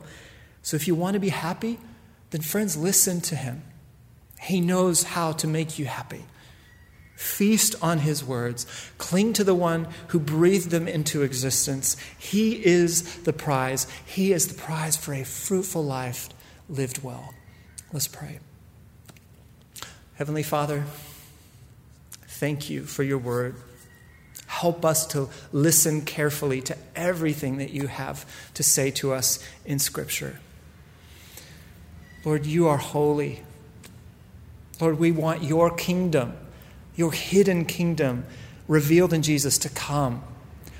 So 0.63 0.75
if 0.75 0.87
you 0.87 0.95
want 0.95 1.13
to 1.13 1.19
be 1.19 1.29
happy, 1.29 1.77
then 2.31 2.41
friends, 2.41 2.75
listen 2.75 3.21
to 3.21 3.35
Him. 3.35 3.61
He 4.41 4.59
knows 4.59 5.03
how 5.03 5.33
to 5.33 5.47
make 5.47 5.77
you 5.77 5.85
happy. 5.85 6.25
Feast 7.15 7.75
on 7.81 7.99
His 7.99 8.23
words. 8.23 8.65
Cling 8.97 9.33
to 9.33 9.43
the 9.43 9.55
one 9.55 9.87
who 10.07 10.19
breathed 10.19 10.71
them 10.71 10.87
into 10.87 11.21
existence. 11.21 11.95
He 12.17 12.65
is 12.65 13.19
the 13.19 13.33
prize. 13.33 13.85
He 14.03 14.33
is 14.33 14.47
the 14.47 14.59
prize 14.59 14.97
for 14.97 15.13
a 15.13 15.23
fruitful 15.23 15.85
life 15.85 16.29
lived 16.67 17.03
well. 17.03 17.35
Let's 17.93 18.07
pray. 18.07 18.39
Heavenly 20.15 20.43
Father, 20.43 20.85
thank 22.27 22.69
you 22.69 22.83
for 22.83 23.03
your 23.03 23.19
word. 23.19 23.55
Help 24.47 24.85
us 24.85 25.05
to 25.07 25.29
listen 25.51 26.01
carefully 26.01 26.61
to 26.61 26.77
everything 26.95 27.57
that 27.57 27.71
you 27.71 27.87
have 27.87 28.25
to 28.53 28.63
say 28.63 28.89
to 28.91 29.13
us 29.13 29.45
in 29.65 29.77
Scripture. 29.77 30.39
Lord, 32.23 32.45
you 32.45 32.67
are 32.67 32.77
holy. 32.77 33.43
Lord, 34.79 34.99
we 34.99 35.11
want 35.11 35.43
your 35.43 35.69
kingdom, 35.69 36.33
your 36.95 37.11
hidden 37.11 37.65
kingdom, 37.65 38.25
revealed 38.67 39.13
in 39.13 39.21
Jesus 39.21 39.57
to 39.59 39.69
come. 39.69 40.23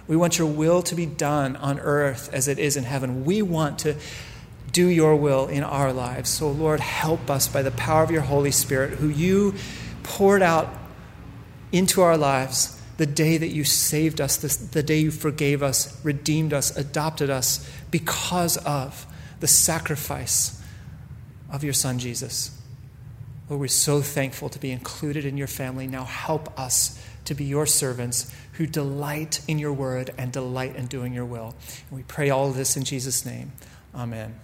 We 0.08 0.16
want 0.16 0.38
your 0.38 0.48
will 0.48 0.82
to 0.84 0.96
be 0.96 1.06
done 1.06 1.58
on 1.58 1.80
earth 1.80 2.30
as 2.34 2.48
it 2.48 2.60
is 2.60 2.78
in 2.78 2.86
heaven. 2.86 3.26
We 3.26 3.42
want 3.42 3.80
to 3.80 3.98
do 4.72 4.88
your 4.88 5.16
will 5.16 5.48
in 5.48 5.64
our 5.64 5.92
lives. 5.92 6.30
So, 6.30 6.50
Lord, 6.50 6.80
help 6.80 7.30
us 7.30 7.48
by 7.48 7.62
the 7.64 7.72
power 7.72 8.04
of 8.04 8.12
your 8.12 8.22
Holy 8.22 8.52
Spirit, 8.52 8.92
who 8.92 9.10
you 9.10 9.56
poured 10.04 10.42
out 10.42 10.74
into 11.72 12.02
our 12.02 12.18
lives 12.18 12.77
the 12.98 13.06
day 13.06 13.38
that 13.38 13.50
you 13.50 13.64
saved 13.64 14.20
us, 14.20 14.38
the, 14.38 14.68
the 14.72 14.84
day 14.84 15.00
you 15.00 15.12
forgave 15.12 15.64
us, 15.64 16.04
redeemed 16.04 16.54
us, 16.54 16.76
adopted 16.76 17.30
us 17.30 17.70
because 17.92 18.58
of 18.58 19.06
the 19.40 19.48
sacrifice 19.48 20.62
of 21.52 21.64
your 21.64 21.74
Son, 21.74 22.00
Jesus. 22.00 22.60
Lord, 23.50 23.62
we're 23.62 23.68
so 23.68 24.02
thankful 24.02 24.50
to 24.50 24.60
be 24.60 24.72
included 24.72 25.26
in 25.26 25.38
your 25.38 25.48
family. 25.48 25.88
Now 25.88 26.04
help 26.04 26.60
us 26.60 27.02
to 27.26 27.34
be 27.34 27.46
your 27.46 27.66
servants 27.66 28.34
who 28.54 28.66
delight 28.66 29.42
in 29.48 29.60
your 29.60 29.74
word 29.74 30.14
and 30.18 30.32
delight 30.32 30.76
in 30.76 30.88
doing 30.88 31.14
your 31.14 31.26
will. 31.26 31.56
And 31.90 31.98
we 31.98 32.04
pray 32.04 32.30
all 32.30 32.52
this 32.52 32.76
in 32.76 32.84
Jesus' 32.84 33.26
name. 33.26 33.52
Amen. 33.94 34.40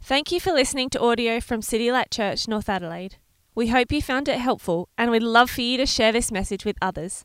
Thank 0.00 0.32
you 0.32 0.40
for 0.40 0.52
listening 0.52 0.88
to 0.90 1.00
audio 1.00 1.40
from 1.40 1.60
City 1.60 1.92
Light 1.92 2.10
Church, 2.10 2.48
North 2.48 2.68
Adelaide. 2.68 3.16
We 3.58 3.66
hope 3.66 3.90
you 3.90 4.00
found 4.00 4.28
it 4.28 4.38
helpful 4.38 4.88
and 4.96 5.10
we'd 5.10 5.24
love 5.24 5.50
for 5.50 5.62
you 5.62 5.78
to 5.78 5.84
share 5.84 6.12
this 6.12 6.30
message 6.30 6.64
with 6.64 6.76
others. 6.80 7.24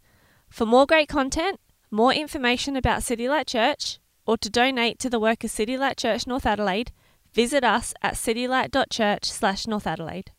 For 0.49 0.65
more 0.65 0.87
great 0.87 1.07
content, 1.07 1.59
more 1.91 2.11
information 2.11 2.75
about 2.75 3.03
City 3.03 3.29
Light 3.29 3.45
Church, 3.45 3.99
or 4.25 4.35
to 4.37 4.49
donate 4.49 4.97
to 5.01 5.11
the 5.11 5.19
work 5.19 5.43
of 5.43 5.51
City 5.51 5.77
Light 5.77 5.95
Church 5.95 6.25
North 6.25 6.47
Adelaide, 6.47 6.91
visit 7.33 7.63
us 7.63 7.93
at 8.01 8.15
citylight.church 8.15 9.25
slash 9.25 9.67
North 9.67 9.85
Adelaide. 9.85 10.31